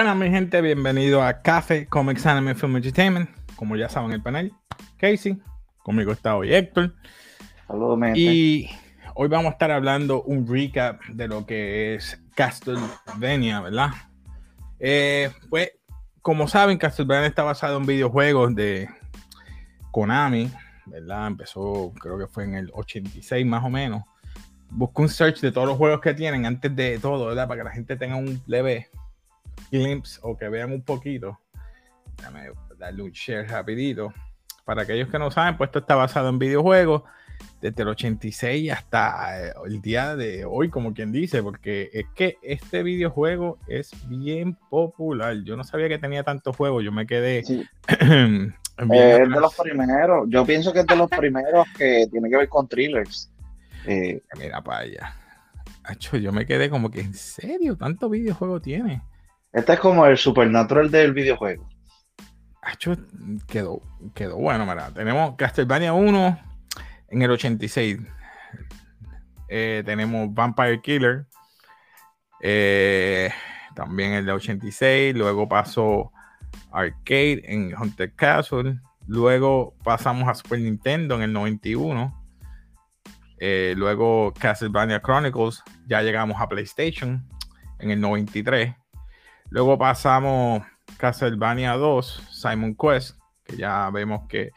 Buenas, 0.00 0.16
mi 0.16 0.30
gente, 0.30 0.62
bienvenido 0.62 1.22
a 1.22 1.42
Café 1.42 1.84
Comics 1.84 2.24
Anime 2.24 2.54
Film 2.54 2.74
Entertainment. 2.74 3.28
Como 3.54 3.76
ya 3.76 3.90
saben, 3.90 4.12
el 4.12 4.22
panel, 4.22 4.50
Casey. 4.96 5.38
Conmigo 5.82 6.12
está 6.12 6.38
hoy 6.38 6.54
Héctor. 6.54 6.94
Saludos, 7.66 8.16
Y 8.16 8.70
hoy 9.14 9.28
vamos 9.28 9.50
a 9.50 9.50
estar 9.50 9.70
hablando 9.70 10.22
un 10.22 10.48
recap 10.48 11.04
de 11.04 11.28
lo 11.28 11.44
que 11.44 11.94
es 11.94 12.18
Castlevania, 12.34 13.60
¿verdad? 13.60 13.90
Eh, 14.78 15.32
pues, 15.50 15.72
como 16.22 16.48
saben, 16.48 16.78
Castlevania 16.78 17.28
está 17.28 17.42
basado 17.42 17.76
en 17.76 17.84
videojuegos 17.84 18.54
de 18.54 18.88
Konami, 19.90 20.50
¿verdad? 20.86 21.26
Empezó, 21.26 21.92
creo 22.00 22.16
que 22.16 22.26
fue 22.26 22.44
en 22.44 22.54
el 22.54 22.70
86 22.72 23.44
más 23.44 23.62
o 23.62 23.68
menos. 23.68 24.04
Busco 24.70 25.02
un 25.02 25.10
search 25.10 25.40
de 25.40 25.52
todos 25.52 25.68
los 25.68 25.76
juegos 25.76 26.00
que 26.00 26.14
tienen 26.14 26.46
antes 26.46 26.74
de 26.74 26.98
todo, 26.98 27.26
¿verdad? 27.26 27.46
Para 27.46 27.60
que 27.60 27.64
la 27.64 27.74
gente 27.74 27.96
tenga 27.96 28.16
un 28.16 28.40
leve 28.46 28.88
glimpse 29.70 30.18
o 30.22 30.36
que 30.36 30.48
vean 30.48 30.72
un 30.72 30.82
poquito. 30.82 31.38
Déjame 32.16 32.50
darle 32.78 33.02
un 33.02 33.10
share 33.10 33.48
rapidito. 33.48 34.12
Para 34.64 34.82
aquellos 34.82 35.08
que 35.08 35.18
no 35.18 35.30
saben, 35.30 35.56
pues 35.56 35.68
esto 35.68 35.80
está 35.80 35.94
basado 35.94 36.28
en 36.28 36.38
videojuegos 36.38 37.02
desde 37.60 37.82
el 37.82 37.88
86 37.88 38.72
hasta 38.72 39.48
eh, 39.48 39.52
el 39.66 39.80
día 39.80 40.16
de 40.16 40.44
hoy, 40.44 40.70
como 40.70 40.94
quien 40.94 41.12
dice, 41.12 41.42
porque 41.42 41.90
es 41.92 42.06
que 42.14 42.38
este 42.42 42.82
videojuego 42.82 43.58
es 43.66 43.90
bien 44.08 44.56
popular. 44.70 45.36
Yo 45.44 45.56
no 45.56 45.64
sabía 45.64 45.88
que 45.88 45.98
tenía 45.98 46.22
tantos 46.22 46.56
juegos, 46.56 46.84
yo 46.84 46.92
me 46.92 47.06
quedé... 47.06 47.38
Eh, 47.38 47.66
es 48.78 48.88
de 48.88 49.26
los 49.26 49.54
primeros, 49.54 50.26
yo 50.28 50.44
pienso 50.46 50.72
que 50.72 50.80
es 50.80 50.86
de 50.86 50.96
los 50.96 51.10
primeros 51.10 51.66
que 51.76 52.06
tiene 52.10 52.30
que 52.30 52.36
ver 52.36 52.48
con 52.48 52.66
thrillers. 52.66 53.30
Eh, 53.86 54.22
Mira 54.38 54.62
para 54.62 54.78
allá. 54.78 55.14
yo 56.12 56.32
me 56.32 56.46
quedé 56.46 56.70
como 56.70 56.90
que, 56.90 57.00
¿en 57.00 57.14
serio? 57.14 57.76
¿Tanto 57.76 58.08
videojuego 58.08 58.60
tiene? 58.60 59.02
Este 59.52 59.72
es 59.72 59.80
como 59.80 60.06
el 60.06 60.16
Supernatural 60.16 60.90
del 60.90 61.12
videojuego. 61.12 61.68
Hacho, 62.62 62.96
quedó, 63.48 63.82
quedó 64.14 64.36
bueno, 64.36 64.66
¿verdad? 64.66 64.92
Tenemos 64.92 65.34
Castlevania 65.36 65.92
1 65.92 66.38
en 67.08 67.22
el 67.22 67.30
86. 67.30 67.98
Eh, 69.48 69.82
tenemos 69.84 70.32
Vampire 70.32 70.80
Killer. 70.80 71.26
Eh, 72.40 73.30
también 73.74 74.12
el 74.12 74.26
de 74.26 74.32
86. 74.32 75.14
Luego 75.16 75.48
pasó 75.48 76.12
Arcade 76.70 77.42
en 77.44 77.74
Hunter 77.76 78.14
Castle. 78.14 78.78
Luego 79.06 79.74
pasamos 79.82 80.28
a 80.28 80.34
Super 80.34 80.60
Nintendo 80.60 81.16
en 81.16 81.22
el 81.22 81.32
91. 81.32 82.16
Eh, 83.38 83.74
luego 83.76 84.32
Castlevania 84.38 85.00
Chronicles. 85.00 85.62
Ya 85.86 86.02
llegamos 86.02 86.40
a 86.40 86.48
PlayStation 86.48 87.26
en 87.80 87.90
el 87.90 88.00
93. 88.00 88.74
Luego 89.50 89.76
pasamos 89.76 90.62
Castlevania 90.96 91.72
2, 91.74 92.28
Simon 92.30 92.76
Quest, 92.76 93.18
que 93.44 93.56
ya 93.56 93.90
vemos 93.90 94.28
que 94.28 94.52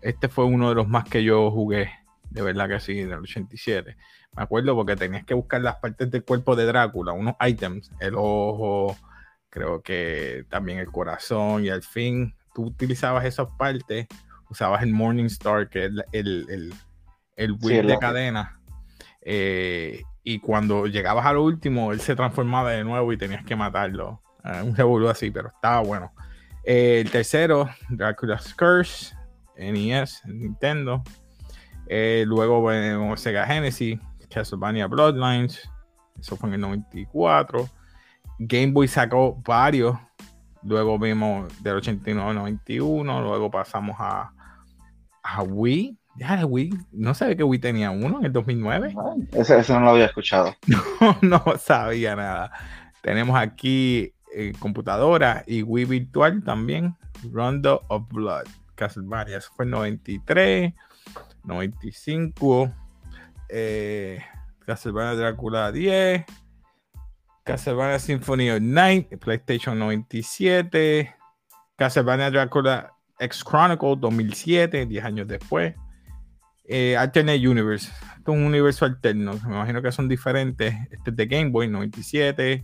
este 0.00 0.28
fue 0.28 0.44
uno 0.44 0.68
de 0.68 0.76
los 0.76 0.88
más 0.88 1.04
que 1.04 1.24
yo 1.24 1.50
jugué, 1.50 1.90
de 2.30 2.42
verdad 2.42 2.68
que 2.68 2.78
sí, 2.78 2.94
del 2.94 3.18
87. 3.18 3.96
Me 4.36 4.42
acuerdo 4.42 4.76
porque 4.76 4.94
tenías 4.94 5.24
que 5.24 5.34
buscar 5.34 5.62
las 5.62 5.76
partes 5.76 6.10
del 6.10 6.24
cuerpo 6.24 6.54
de 6.54 6.66
Drácula, 6.66 7.12
unos 7.12 7.34
items, 7.40 7.90
el 7.98 8.14
ojo, 8.16 8.96
creo 9.50 9.82
que 9.82 10.44
también 10.48 10.78
el 10.78 10.92
corazón 10.92 11.64
y 11.64 11.70
al 11.70 11.82
fin 11.82 12.34
tú 12.54 12.66
utilizabas 12.66 13.24
esas 13.24 13.48
partes, 13.58 14.06
usabas 14.48 14.82
el 14.82 14.92
Morning 14.92 15.24
Star, 15.24 15.68
que 15.68 15.86
es 15.86 15.90
el, 16.12 16.46
el, 16.48 16.74
el, 17.36 17.58
de 17.58 17.98
cadena. 17.98 18.60
Eh, 19.22 20.02
y 20.22 20.38
cuando 20.38 20.86
llegabas 20.86 21.26
a 21.26 21.32
lo 21.32 21.42
último, 21.42 21.92
él 21.92 22.00
se 22.00 22.14
transformaba 22.14 22.70
de 22.70 22.84
nuevo 22.84 23.12
y 23.12 23.18
tenías 23.18 23.44
que 23.44 23.56
matarlo. 23.56 24.22
Ah, 24.46 24.62
un 24.62 24.76
revolú 24.76 25.08
así, 25.08 25.32
pero 25.32 25.48
estaba 25.48 25.80
bueno. 25.80 26.12
Eh, 26.62 27.00
el 27.04 27.10
tercero, 27.10 27.68
Dracula's 27.88 28.54
Curse, 28.54 29.12
NES, 29.56 30.22
Nintendo. 30.24 31.02
Eh, 31.88 32.22
luego 32.26 32.60
bueno, 32.60 33.16
Sega 33.16 33.44
Genesis, 33.44 33.98
Castlevania 34.32 34.86
Bloodlines, 34.86 35.68
eso 36.16 36.36
fue 36.36 36.48
en 36.50 36.54
el 36.54 36.60
94. 36.60 37.68
Game 38.38 38.72
Boy 38.72 38.86
sacó 38.86 39.34
varios. 39.44 39.98
Luego 40.62 40.96
vimos 40.96 41.50
del 41.62 41.76
89 41.76 42.30
al 42.30 42.36
91. 42.36 43.22
Luego 43.22 43.50
pasamos 43.50 43.96
a, 43.98 44.32
a 45.24 45.42
Wii. 45.42 45.98
Ya, 46.18 46.46
Wii, 46.46 46.70
no 46.92 47.14
sabía 47.14 47.36
que 47.36 47.42
Wii 47.42 47.58
tenía 47.58 47.90
uno 47.90 48.20
en 48.20 48.26
el 48.26 48.32
2009. 48.32 48.94
Eso, 49.32 49.56
eso 49.56 49.74
no 49.74 49.80
lo 49.80 49.90
había 49.90 50.06
escuchado. 50.06 50.54
No, 51.00 51.18
no 51.20 51.58
sabía 51.58 52.14
nada. 52.14 52.52
Tenemos 53.02 53.38
aquí 53.38 54.14
eh, 54.38 54.52
computadora 54.58 55.42
y 55.46 55.62
Wii 55.62 55.86
virtual 55.86 56.44
también. 56.44 56.94
Rondo 57.32 57.82
of 57.88 58.06
Blood. 58.10 58.44
Castlevania. 58.74 59.38
Eso 59.38 59.50
fue 59.56 59.64
93, 59.64 60.74
95. 61.42 62.70
Eh, 63.48 64.22
Castlevania 64.66 65.14
Drácula 65.14 65.72
10. 65.72 66.26
Castlevania 67.44 67.98
Symphony 67.98 68.50
of 68.50 68.60
Night. 68.60 69.16
PlayStation 69.18 69.78
97. 69.78 71.14
Castlevania 71.76 72.30
Drácula 72.30 72.92
X 73.18 73.42
Chronicle 73.42 73.96
2007, 73.96 74.84
10 74.84 75.04
años 75.04 75.26
después. 75.26 75.74
Eh, 76.68 76.94
Alternate 76.94 77.48
Universe. 77.48 77.90
Esto 78.18 78.32
es 78.32 78.38
un 78.38 78.44
universo 78.44 78.84
alterno. 78.84 79.32
Me 79.46 79.54
imagino 79.54 79.80
que 79.80 79.92
son 79.92 80.10
diferentes. 80.10 80.74
Este 80.90 81.08
es 81.08 81.16
de 81.16 81.24
Game 81.24 81.48
Boy 81.48 81.68
97. 81.68 82.62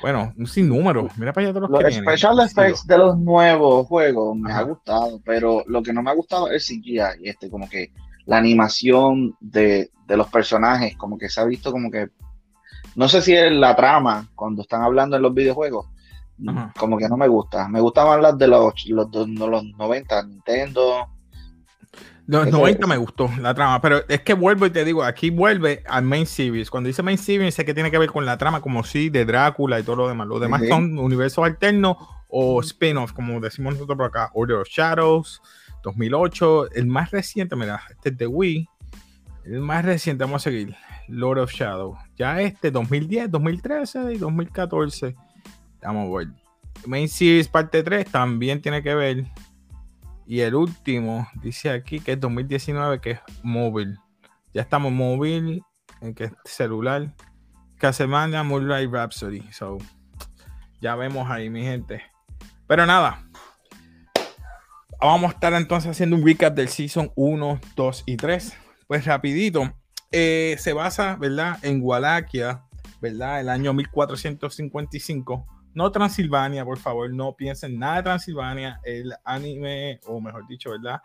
Bueno, 0.00 0.32
un 0.36 0.46
sinnúmero. 0.46 1.08
Mira 1.16 1.32
para 1.32 1.46
allá 1.46 1.54
todos 1.54 1.70
los, 1.70 1.82
los 1.82 1.94
special 1.94 2.40
effects 2.40 2.86
de 2.86 2.98
los 2.98 3.18
nuevos 3.18 3.86
juegos 3.86 4.36
me 4.36 4.52
ha 4.52 4.62
gustado, 4.62 5.20
pero 5.24 5.62
lo 5.66 5.82
que 5.82 5.92
no 5.92 6.02
me 6.02 6.10
ha 6.10 6.14
gustado 6.14 6.50
es 6.50 6.66
CGI. 6.66 7.00
Este, 7.22 7.50
como 7.50 7.68
que 7.68 7.92
la 8.26 8.38
animación 8.38 9.36
de, 9.40 9.90
de, 10.06 10.16
los 10.16 10.28
personajes, 10.28 10.96
como 10.96 11.18
que 11.18 11.28
se 11.28 11.40
ha 11.40 11.44
visto 11.44 11.72
como 11.72 11.90
que. 11.90 12.08
No 12.94 13.08
sé 13.08 13.22
si 13.22 13.34
es 13.34 13.50
la 13.50 13.74
trama 13.74 14.28
cuando 14.34 14.62
están 14.62 14.82
hablando 14.82 15.16
en 15.16 15.22
los 15.22 15.34
videojuegos. 15.34 15.86
Como 16.76 16.98
que 16.98 17.08
no 17.08 17.16
me 17.16 17.28
gusta. 17.28 17.68
Me 17.68 17.80
gustan 17.80 18.08
más 18.08 18.20
las 18.20 18.36
de 18.36 18.48
los, 18.48 18.74
los, 18.88 19.08
los, 19.14 19.28
los 19.28 19.64
90, 19.64 20.22
Nintendo, 20.24 21.06
los 22.26 22.48
90 22.48 22.86
me 22.86 22.96
gustó 22.96 23.30
la 23.40 23.52
trama, 23.52 23.80
pero 23.80 24.02
es 24.08 24.20
que 24.20 24.34
vuelvo 24.34 24.66
y 24.66 24.70
te 24.70 24.84
digo, 24.84 25.02
aquí 25.02 25.30
vuelve 25.30 25.82
al 25.86 26.04
main 26.04 26.26
series. 26.26 26.70
Cuando 26.70 26.86
dice 26.86 27.02
main 27.02 27.18
series, 27.18 27.54
sé 27.54 27.64
que 27.64 27.74
tiene 27.74 27.90
que 27.90 27.98
ver 27.98 28.10
con 28.10 28.24
la 28.24 28.38
trama, 28.38 28.60
como 28.60 28.84
si 28.84 29.10
de 29.10 29.24
Drácula 29.24 29.80
y 29.80 29.82
todo 29.82 29.96
lo 29.96 30.08
demás. 30.08 30.28
Los 30.28 30.40
demás 30.40 30.62
son 30.68 30.98
universos 30.98 31.44
alternos 31.44 31.96
o 32.28 32.60
spin-offs, 32.60 33.12
como 33.12 33.40
decimos 33.40 33.74
nosotros 33.74 33.96
por 33.96 34.06
acá. 34.06 34.30
Order 34.34 34.58
of 34.58 34.68
Shadows, 34.68 35.42
2008. 35.82 36.72
El 36.72 36.86
más 36.86 37.10
reciente, 37.10 37.56
mira, 37.56 37.82
este 37.90 38.10
es 38.10 38.16
de 38.16 38.26
Wii. 38.26 38.68
El 39.44 39.60
más 39.60 39.84
reciente, 39.84 40.24
vamos 40.24 40.42
a 40.42 40.50
seguir. 40.50 40.76
Lord 41.08 41.40
of 41.40 41.52
Shadows. 41.52 41.98
Ya 42.16 42.40
este, 42.40 42.70
2010, 42.70 43.30
2013 43.30 44.14
y 44.14 44.18
2014. 44.18 45.16
Vamos 45.82 46.08
a 46.08 46.18
ver. 46.18 46.28
Main 46.86 47.08
Series 47.08 47.48
parte 47.48 47.82
3 47.82 48.06
también 48.06 48.62
tiene 48.62 48.82
que 48.82 48.94
ver 48.94 49.26
y 50.26 50.40
el 50.40 50.54
último, 50.54 51.28
dice 51.42 51.70
aquí 51.70 52.00
que 52.00 52.12
es 52.12 52.20
2019, 52.20 53.00
que 53.00 53.10
es 53.12 53.20
móvil. 53.42 53.98
Ya 54.54 54.62
estamos 54.62 54.92
móvil, 54.92 55.62
en 56.00 56.14
que 56.14 56.24
es 56.24 56.32
celular. 56.44 57.14
Castlevania 57.78 58.42
Moonlight 58.42 58.90
Rhapsody. 58.90 59.42
So, 59.52 59.78
ya 60.80 60.94
vemos 60.94 61.30
ahí, 61.30 61.50
mi 61.50 61.62
gente. 61.62 62.02
Pero 62.66 62.86
nada. 62.86 63.24
Vamos 65.00 65.32
a 65.32 65.34
estar 65.34 65.52
entonces 65.54 65.90
haciendo 65.90 66.14
un 66.16 66.24
recap 66.24 66.54
del 66.54 66.68
Season 66.68 67.10
1, 67.16 67.60
2 67.74 68.04
y 68.06 68.16
3. 68.16 68.56
Pues 68.86 69.04
rapidito. 69.04 69.72
Eh, 70.12 70.56
se 70.58 70.72
basa, 70.72 71.16
¿verdad? 71.16 71.58
En 71.62 71.80
Wallachia, 71.82 72.62
¿verdad? 73.00 73.40
El 73.40 73.48
año 73.48 73.72
1455 73.72 75.46
no 75.74 75.90
Transilvania, 75.90 76.64
por 76.64 76.78
favor, 76.78 77.12
no 77.12 77.34
piensen 77.34 77.78
nada 77.78 77.96
de 77.96 78.02
Transilvania. 78.02 78.80
El 78.84 79.14
anime, 79.24 80.00
o 80.06 80.20
mejor 80.20 80.46
dicho, 80.46 80.70
¿verdad? 80.70 81.00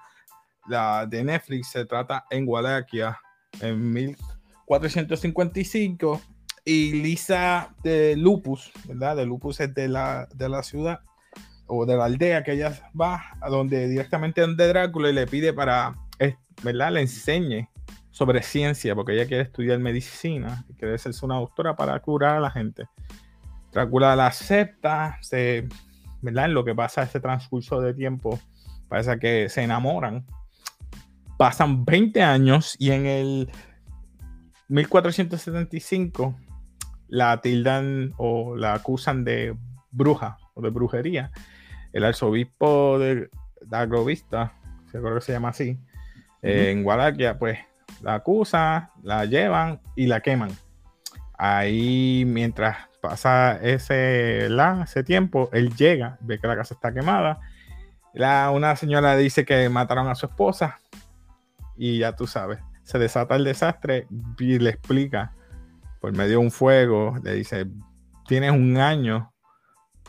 La 0.68 1.06
de 1.06 1.24
Netflix 1.24 1.70
se 1.70 1.86
trata 1.86 2.26
en 2.30 2.48
Wallachia 2.48 3.18
en 3.62 3.92
1455. 3.92 6.22
Y 6.66 7.02
Lisa 7.02 7.74
de 7.82 8.18
Lupus, 8.18 8.72
¿verdad? 8.86 9.16
De 9.16 9.26
Lupus 9.26 9.62
es 9.62 9.74
de 9.74 9.88
la, 9.88 10.28
de 10.36 10.50
la 10.50 10.64
ciudad 10.64 11.00
o 11.68 11.86
de 11.86 11.96
la 11.96 12.06
aldea 12.06 12.44
que 12.44 12.54
ella 12.54 12.78
va, 13.00 13.24
a 13.40 13.50
donde 13.50 13.88
directamente 13.88 14.42
donde 14.42 14.68
Drácula 14.68 15.10
y 15.10 15.14
le 15.14 15.28
pide 15.28 15.54
para, 15.54 15.96
¿verdad? 16.64 16.92
Le 16.92 17.02
enseñe 17.02 17.70
sobre 18.12 18.42
ciencia, 18.42 18.96
porque 18.96 19.14
ella 19.14 19.28
quiere 19.28 19.44
estudiar 19.44 19.80
medicina 19.80 20.66
y 20.68 20.74
quiere 20.74 20.98
ser 20.98 21.14
una 21.22 21.36
doctora 21.36 21.76
para 21.76 22.00
curar 22.00 22.38
a 22.38 22.40
la 22.40 22.50
gente. 22.50 22.88
Drácula 23.78 24.16
la 24.16 24.26
acepta, 24.26 25.20
se, 25.22 25.68
¿verdad? 26.24 26.46
En 26.46 26.56
lo 26.56 26.66
que 26.66 26.74
pasa 26.74 27.04
ese 27.04 27.20
transcurso 27.20 27.80
de 27.80 27.94
tiempo, 27.94 28.40
parece 28.90 29.20
que 29.20 29.50
se 29.50 29.62
enamoran. 29.62 30.26
Pasan 31.38 31.86
20 31.86 32.24
años 32.24 32.76
y 32.80 32.90
en 32.90 33.06
el 33.06 33.52
1475 34.70 36.36
la 37.08 37.40
tildan 37.40 38.14
o 38.18 38.56
la 38.56 38.74
acusan 38.74 39.24
de 39.24 39.56
bruja 39.92 40.40
o 40.56 40.64
de 40.64 40.72
brujería. 40.72 41.32
El 41.94 42.04
arzobispo 42.04 42.98
de 42.98 43.30
Agrovista, 43.70 44.54
creo 44.92 45.14
que 45.14 45.22
se 45.22 45.34
llama 45.34 45.50
así, 45.50 45.80
en 46.42 46.82
Guadalajara, 46.82 47.38
pues 47.38 47.60
la 48.02 48.16
acusa, 48.16 48.92
la 49.04 49.26
llevan 49.26 49.82
y 49.96 50.08
la 50.08 50.22
queman. 50.22 50.50
Ahí, 51.38 52.24
mientras 52.26 52.87
pasa 53.02 53.60
ese, 53.62 54.48
ese 54.48 55.04
tiempo, 55.04 55.50
él 55.54 55.76
llega, 55.76 56.18
ve 56.22 56.40
que 56.40 56.48
la 56.48 56.56
casa 56.56 56.74
está 56.74 56.94
quemada. 56.94 57.40
La, 58.14 58.52
una 58.52 58.76
señora 58.76 59.16
dice 59.16 59.46
que 59.46 59.70
mataron 59.70 60.08
a 60.08 60.16
su 60.16 60.26
esposa 60.26 60.80
y 61.76 62.00
ya 62.00 62.16
tú 62.16 62.28
sabes, 62.28 62.60
se 62.84 62.98
desata 63.00 63.36
el 63.36 63.44
desastre 63.44 64.08
y 64.40 64.60
le 64.60 64.72
explica 64.72 65.34
por 66.02 66.12
medio 66.14 66.32
de 66.32 66.38
un 66.38 66.52
fuego, 66.52 67.16
le 67.24 67.34
dice, 67.34 67.68
tienes 68.28 68.52
un 68.52 68.78
año 68.78 69.34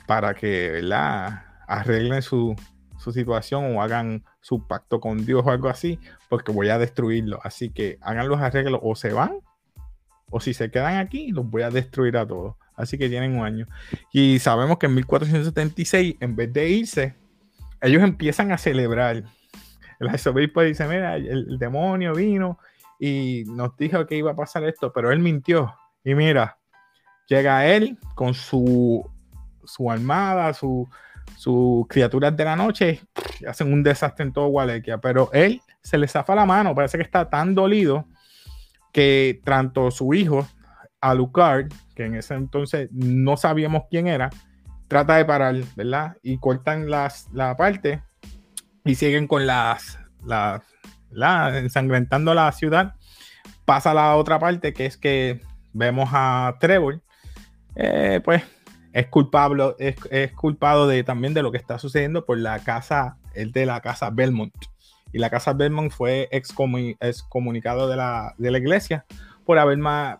para 0.06 0.34
que 0.34 0.80
la 0.82 1.62
arreglen 1.66 2.22
su, 2.22 2.56
su 2.98 3.12
situación 3.12 3.76
o 3.76 3.82
hagan 3.82 4.24
su 4.40 4.66
pacto 4.66 5.00
con 5.00 5.24
Dios 5.24 5.42
o 5.44 5.50
algo 5.50 5.68
así, 5.68 5.98
porque 6.28 6.52
voy 6.52 6.68
a 6.68 6.78
destruirlo. 6.78 7.40
Así 7.42 7.70
que 7.70 7.98
hagan 8.00 8.28
los 8.28 8.40
arreglos 8.40 8.80
o 8.82 8.94
se 8.94 9.12
van, 9.12 9.38
o 10.30 10.40
si 10.40 10.54
se 10.54 10.70
quedan 10.70 10.96
aquí, 10.96 11.30
los 11.32 11.48
voy 11.48 11.62
a 11.62 11.70
destruir 11.70 12.16
a 12.16 12.26
todos. 12.26 12.56
Así 12.78 12.96
que 12.96 13.08
tienen 13.08 13.36
un 13.36 13.44
año. 13.44 13.66
Y 14.12 14.38
sabemos 14.38 14.78
que 14.78 14.86
en 14.86 14.94
1476, 14.94 16.16
en 16.20 16.36
vez 16.36 16.52
de 16.52 16.68
irse, 16.70 17.14
ellos 17.80 18.02
empiezan 18.02 18.52
a 18.52 18.58
celebrar. 18.58 19.24
El 19.98 20.08
arzobispo 20.08 20.62
dice, 20.62 20.86
mira, 20.86 21.16
el, 21.16 21.58
demonio 21.58 22.14
vino 22.14 22.58
y 23.00 23.42
nos 23.48 23.76
dijo 23.76 24.06
que 24.06 24.16
iba 24.16 24.30
a 24.30 24.36
pasar 24.36 24.62
esto, 24.64 24.92
pero 24.92 25.10
él 25.10 25.18
mintió. 25.18 25.74
Y 26.04 26.14
mira, 26.14 26.56
llega 27.26 27.66
él 27.66 27.98
con 28.14 28.32
su, 28.32 29.04
su 29.64 29.90
armada, 29.90 30.54
sus 30.54 31.88
criaturas 31.88 32.36
de 32.36 32.44
la 32.44 32.54
noche, 32.54 33.00
hacen 33.46 33.72
un 33.72 33.82
desastre 33.82 34.24
en 34.24 34.32
todo 34.32 34.46
Gualequia, 34.46 34.98
pero 34.98 35.30
él 35.32 35.60
se 35.82 35.98
le 35.98 36.06
zafa 36.06 36.36
la 36.36 36.46
mano, 36.46 36.76
parece 36.76 36.96
que 36.96 37.04
está 37.04 37.28
tan 37.28 37.56
dolido 37.56 38.06
que 38.92 39.40
tanto 39.44 39.90
su 39.90 40.14
hijo, 40.14 40.46
Alucard, 41.00 41.72
que 41.94 42.04
en 42.04 42.14
ese 42.14 42.34
entonces 42.34 42.88
no 42.92 43.36
sabíamos 43.36 43.84
quién 43.90 44.06
era, 44.06 44.30
trata 44.88 45.16
de 45.16 45.24
parar, 45.24 45.56
¿verdad? 45.76 46.16
Y 46.22 46.38
cortan 46.38 46.90
las, 46.90 47.28
la 47.32 47.56
parte 47.56 48.02
y 48.84 48.94
siguen 48.94 49.26
con 49.26 49.46
las, 49.46 49.98
las 50.24 50.62
la, 51.10 51.58
ensangrentando 51.58 52.34
la 52.34 52.50
ciudad. 52.52 52.94
Pasa 53.64 53.94
la 53.94 54.16
otra 54.16 54.38
parte 54.38 54.72
que 54.72 54.86
es 54.86 54.96
que 54.96 55.40
vemos 55.72 56.08
a 56.12 56.56
Trevor, 56.58 57.02
eh, 57.76 58.20
pues 58.24 58.42
es 58.92 59.06
culpable, 59.08 59.74
es, 59.78 60.32
culpado 60.32 60.86
de, 60.86 61.04
también 61.04 61.34
de 61.34 61.42
lo 61.42 61.52
que 61.52 61.58
está 61.58 61.78
sucediendo 61.78 62.24
por 62.24 62.38
la 62.38 62.58
casa, 62.60 63.18
el 63.34 63.52
de 63.52 63.66
la 63.66 63.80
casa 63.80 64.10
Belmont. 64.10 64.54
Y 65.12 65.18
la 65.18 65.30
casa 65.30 65.52
Belmont 65.52 65.92
fue 65.92 66.28
excomunicado 66.30 67.88
de 67.88 67.96
la, 67.96 68.34
de 68.38 68.50
la 68.50 68.58
iglesia 68.58 69.04
por 69.44 69.58
haber 69.58 69.78
más, 69.78 70.18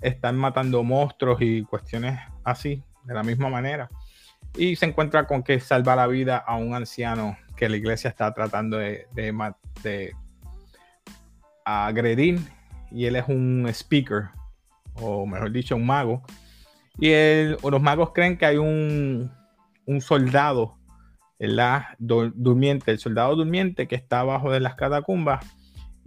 están 0.00 0.36
matando 0.36 0.82
monstruos 0.82 1.40
y 1.40 1.62
cuestiones 1.62 2.18
así, 2.44 2.82
de 3.04 3.14
la 3.14 3.22
misma 3.22 3.48
manera. 3.48 3.90
Y 4.56 4.76
se 4.76 4.86
encuentra 4.86 5.26
con 5.26 5.42
que 5.42 5.60
salva 5.60 5.96
la 5.96 6.06
vida 6.06 6.36
a 6.38 6.56
un 6.56 6.74
anciano 6.74 7.36
que 7.56 7.68
la 7.68 7.76
iglesia 7.76 8.10
está 8.10 8.32
tratando 8.32 8.78
de, 8.78 9.06
de, 9.12 10.14
agredir. 11.64 12.40
Y 12.90 13.06
él 13.06 13.16
es 13.16 13.28
un 13.28 13.66
speaker, 13.68 14.30
o 14.94 15.26
mejor 15.26 15.52
dicho, 15.52 15.76
un 15.76 15.86
mago. 15.86 16.22
Y 16.98 17.12
los 17.62 17.80
magos 17.80 18.12
creen 18.12 18.36
que 18.36 18.46
hay 18.46 18.56
un, 18.56 19.30
un 19.86 20.00
soldado 20.00 20.76
durmiente, 21.98 22.90
el 22.90 22.98
soldado 22.98 23.36
durmiente 23.36 23.88
que 23.88 23.94
está 23.94 24.20
abajo 24.20 24.50
de 24.50 24.60
las 24.60 24.74
catacumbas 24.74 25.44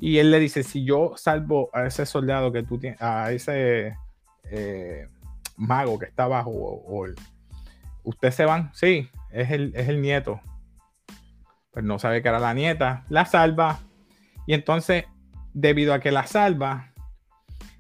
y 0.06 0.20
él 0.20 0.32
le 0.32 0.40
dice, 0.42 0.64
si 0.64 0.84
yo 0.84 1.14
salvo 1.16 1.70
a 1.72 1.86
ese 1.86 2.06
soldado 2.06 2.52
que 2.52 2.62
tú 2.62 2.78
tienes, 2.78 3.02
a 3.02 3.32
ese 3.32 3.96
eh, 4.52 5.08
mago 5.56 5.98
que 5.98 6.08
está 6.08 6.26
abajo, 6.26 6.52
o, 6.52 7.06
usted 8.04 8.32
se 8.32 8.44
van, 8.44 8.70
sí, 8.74 9.10
es 9.32 9.52
el, 9.52 9.74
es 9.74 9.88
el 9.88 10.02
nieto. 10.02 10.42
Pues 11.72 11.86
no 11.86 12.00
sabe 12.00 12.22
que 12.22 12.28
era 12.28 12.40
la 12.40 12.54
nieta, 12.54 13.06
la 13.08 13.24
salva. 13.24 13.80
Y 14.46 14.54
entonces, 14.54 15.06
debido 15.54 15.94
a 15.94 16.02
que 16.02 16.12
la 16.12 16.28
salva, 16.28 16.92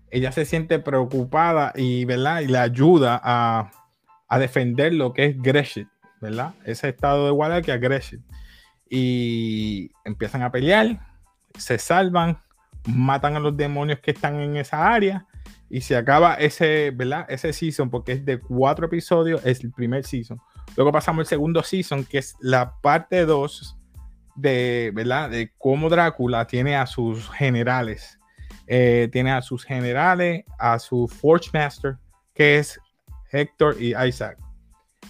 ella 0.09 0.31
se 0.31 0.45
siente 0.45 0.79
preocupada 0.79 1.73
y, 1.75 2.05
¿verdad? 2.05 2.39
y 2.39 2.47
le 2.47 2.59
ayuda 2.59 3.19
a, 3.21 3.69
a 4.29 4.39
defender 4.39 4.93
lo 4.93 5.11
que 5.11 5.25
es 5.25 5.41
Gresham, 5.41 5.89
¿verdad? 6.21 6.53
Ese 6.63 6.87
estado 6.87 7.25
de 7.25 7.31
Guadalajara, 7.31 7.79
Gresham. 7.79 8.23
Y 8.89 9.91
empiezan 10.05 10.41
a 10.41 10.53
pelear 10.53 11.12
se 11.57 11.77
salvan, 11.77 12.39
matan 12.85 13.35
a 13.35 13.39
los 13.39 13.55
demonios 13.55 13.99
que 13.99 14.11
están 14.11 14.39
en 14.39 14.57
esa 14.57 14.91
área 14.91 15.25
y 15.69 15.81
se 15.81 15.95
acaba 15.95 16.35
ese, 16.35 16.91
¿verdad? 16.91 17.25
Ese 17.29 17.51
season, 17.53 17.89
porque 17.89 18.11
es 18.13 18.25
de 18.25 18.39
cuatro 18.39 18.85
episodios, 18.85 19.43
es 19.45 19.63
el 19.63 19.71
primer 19.71 20.05
season. 20.05 20.39
Luego 20.75 20.91
pasamos 20.91 21.21
al 21.21 21.25
segundo 21.25 21.63
season, 21.63 22.03
que 22.05 22.19
es 22.19 22.35
la 22.41 22.79
parte 22.81 23.25
2 23.25 23.77
de, 24.35 24.91
¿verdad? 24.93 25.29
De 25.29 25.51
cómo 25.57 25.89
Drácula 25.89 26.45
tiene 26.45 26.75
a 26.75 26.85
sus 26.85 27.29
generales. 27.29 28.19
Eh, 28.67 29.09
tiene 29.11 29.31
a 29.31 29.41
sus 29.41 29.65
generales, 29.65 30.45
a 30.57 30.79
su 30.79 31.07
Forge 31.07 31.49
Master, 31.53 31.97
que 32.33 32.59
es 32.59 32.79
Héctor 33.31 33.81
y 33.81 33.95
Isaac. 33.95 34.37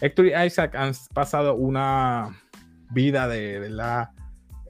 Héctor 0.02 0.28
y 0.28 0.46
Isaac 0.46 0.76
han 0.76 0.94
pasado 1.14 1.56
una 1.56 2.42
vida 2.92 3.28
de. 3.28 3.70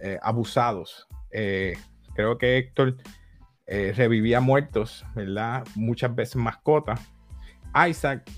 Eh, 0.01 0.19
abusados. 0.21 1.07
Eh, 1.33 1.77
creo 2.13 2.37
que 2.37 2.57
Héctor 2.57 2.97
eh, 3.65 3.93
revivía 3.95 4.39
muertos, 4.39 5.05
¿verdad? 5.15 5.65
Muchas 5.75 6.13
veces 6.15 6.35
mascotas. 6.35 7.01
Isaac 7.89 8.29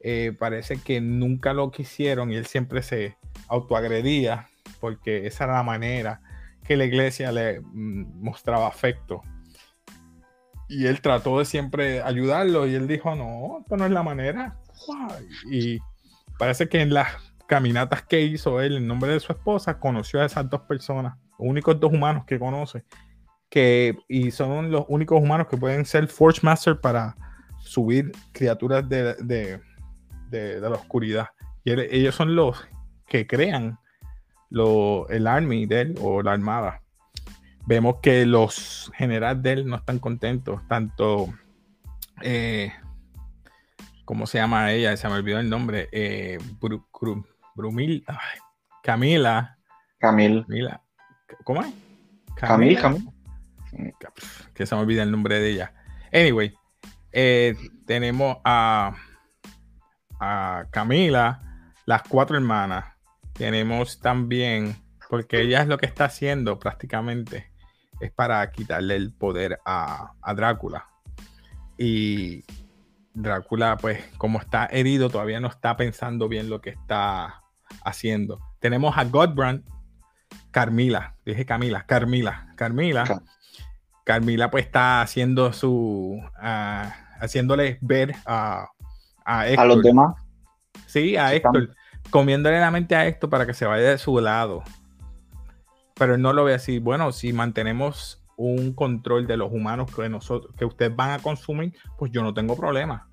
eh, 0.00 0.34
parece 0.38 0.78
que 0.78 1.00
nunca 1.00 1.54
lo 1.54 1.70
quisieron 1.70 2.32
y 2.32 2.36
él 2.36 2.46
siempre 2.46 2.82
se 2.82 3.16
autoagredía 3.48 4.48
porque 4.80 5.26
esa 5.26 5.44
era 5.44 5.54
la 5.54 5.62
manera 5.62 6.22
que 6.64 6.76
la 6.76 6.84
iglesia 6.84 7.30
le 7.30 7.60
mm, 7.60 8.22
mostraba 8.22 8.66
afecto. 8.66 9.22
Y 10.68 10.86
él 10.86 11.00
trató 11.00 11.38
de 11.38 11.44
siempre 11.44 12.00
ayudarlo 12.00 12.66
y 12.66 12.74
él 12.74 12.86
dijo, 12.86 13.14
no, 13.14 13.58
esto 13.60 13.76
no 13.76 13.86
es 13.86 13.90
la 13.90 14.02
manera. 14.02 14.56
Y 15.50 15.78
parece 16.38 16.68
que 16.68 16.80
en 16.80 16.94
las 16.94 17.08
caminatas 17.46 18.02
que 18.02 18.20
hizo 18.22 18.60
él 18.60 18.76
en 18.76 18.86
nombre 18.86 19.12
de 19.12 19.20
su 19.20 19.32
esposa 19.32 19.80
conoció 19.80 20.22
a 20.22 20.26
esas 20.26 20.48
dos 20.48 20.62
personas 20.62 21.16
únicos 21.40 21.78
dos 21.80 21.92
humanos 21.92 22.24
que 22.26 22.38
conoce, 22.38 22.84
que, 23.48 23.98
y 24.08 24.30
son 24.30 24.70
los 24.70 24.84
únicos 24.88 25.20
humanos 25.20 25.48
que 25.48 25.56
pueden 25.56 25.84
ser 25.84 26.06
Forge 26.08 26.40
Master 26.42 26.80
para 26.80 27.16
subir 27.58 28.12
criaturas 28.32 28.88
de, 28.88 29.14
de, 29.14 29.60
de, 30.30 30.60
la 30.60 30.70
oscuridad. 30.70 31.28
Y 31.64 31.72
ellos 31.72 32.14
son 32.14 32.34
los 32.34 32.66
que 33.06 33.26
crean 33.26 33.78
lo, 34.48 35.08
el 35.08 35.26
army 35.26 35.66
de 35.66 35.80
él 35.82 35.94
o 36.00 36.22
la 36.22 36.32
armada. 36.32 36.82
Vemos 37.66 37.96
que 38.02 38.24
los 38.26 38.90
generales 38.96 39.42
de 39.42 39.52
él 39.52 39.66
no 39.66 39.76
están 39.76 39.98
contentos, 39.98 40.60
tanto, 40.66 41.28
eh, 42.22 42.72
¿cómo 44.04 44.26
se 44.26 44.38
llama 44.38 44.72
ella? 44.72 44.96
Se 44.96 45.08
me 45.08 45.14
olvidó 45.14 45.38
el 45.38 45.50
nombre, 45.50 45.88
eh, 45.92 46.38
Brumil, 47.54 48.04
Camila. 48.82 49.58
Camila. 49.98 50.82
¿Cómo 51.44 51.62
es? 51.62 51.72
Camil, 52.36 52.78
Camil. 52.78 53.08
Que 54.54 54.66
se 54.66 54.74
me 54.74 54.80
olvida 54.80 55.02
el 55.02 55.10
nombre 55.10 55.38
de 55.40 55.50
ella. 55.50 55.74
Anyway, 56.12 56.54
eh, 57.12 57.56
tenemos 57.86 58.38
a, 58.44 58.96
a 60.18 60.64
Camila, 60.70 61.42
las 61.86 62.02
cuatro 62.02 62.36
hermanas. 62.36 62.84
Tenemos 63.32 64.00
también, 64.00 64.76
porque 65.08 65.42
ella 65.42 65.62
es 65.62 65.68
lo 65.68 65.78
que 65.78 65.86
está 65.86 66.06
haciendo 66.06 66.58
prácticamente, 66.58 67.52
es 68.00 68.10
para 68.10 68.50
quitarle 68.50 68.96
el 68.96 69.12
poder 69.12 69.60
a, 69.64 70.12
a 70.20 70.34
Drácula. 70.34 70.88
Y 71.78 72.44
Drácula, 73.14 73.76
pues, 73.76 74.04
como 74.18 74.38
está 74.38 74.66
herido, 74.66 75.10
todavía 75.10 75.40
no 75.40 75.48
está 75.48 75.76
pensando 75.76 76.28
bien 76.28 76.50
lo 76.50 76.60
que 76.60 76.70
está 76.70 77.42
haciendo. 77.84 78.40
Tenemos 78.58 78.98
a 78.98 79.04
Godbrand, 79.04 79.64
Carmila, 80.50 81.14
dije 81.24 81.44
Camila, 81.46 81.84
Carmila, 81.86 82.52
Carmila. 82.56 83.22
Carmila 84.04 84.50
pues 84.50 84.64
está 84.64 85.02
haciendo 85.02 85.52
su, 85.52 86.20
uh, 86.20 86.86
haciéndole 87.20 87.78
ver 87.80 88.14
a, 88.26 88.66
a, 89.24 89.40
a 89.42 89.64
los 89.64 89.82
demás. 89.82 90.16
Sí, 90.86 91.16
a 91.16 91.32
Héctor, 91.34 91.76
comiéndole 92.10 92.58
la 92.58 92.70
mente 92.70 92.96
a 92.96 93.06
Héctor 93.06 93.30
para 93.30 93.46
que 93.46 93.54
se 93.54 93.66
vaya 93.66 93.90
de 93.90 93.98
su 93.98 94.18
lado. 94.20 94.64
Pero 95.94 96.14
él 96.14 96.22
no 96.22 96.32
lo 96.32 96.44
ve 96.44 96.54
así. 96.54 96.78
Bueno, 96.80 97.12
si 97.12 97.32
mantenemos 97.32 98.24
un 98.36 98.72
control 98.72 99.26
de 99.26 99.36
los 99.36 99.52
humanos 99.52 99.94
que 99.94 100.08
nosotros, 100.08 100.52
que 100.56 100.64
ustedes 100.64 100.96
van 100.96 101.10
a 101.10 101.18
consumir, 101.18 101.74
pues 101.98 102.10
yo 102.10 102.22
no 102.22 102.34
tengo 102.34 102.56
problema. 102.56 103.08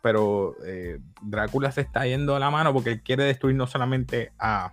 pero 0.00 0.54
eh, 0.64 1.00
Drácula 1.22 1.72
se 1.72 1.80
está 1.82 2.06
yendo 2.06 2.36
a 2.36 2.38
la 2.38 2.50
mano 2.50 2.72
porque 2.72 2.90
él 2.92 3.02
quiere 3.02 3.24
destruir 3.24 3.56
no 3.56 3.66
solamente 3.66 4.32
a, 4.38 4.72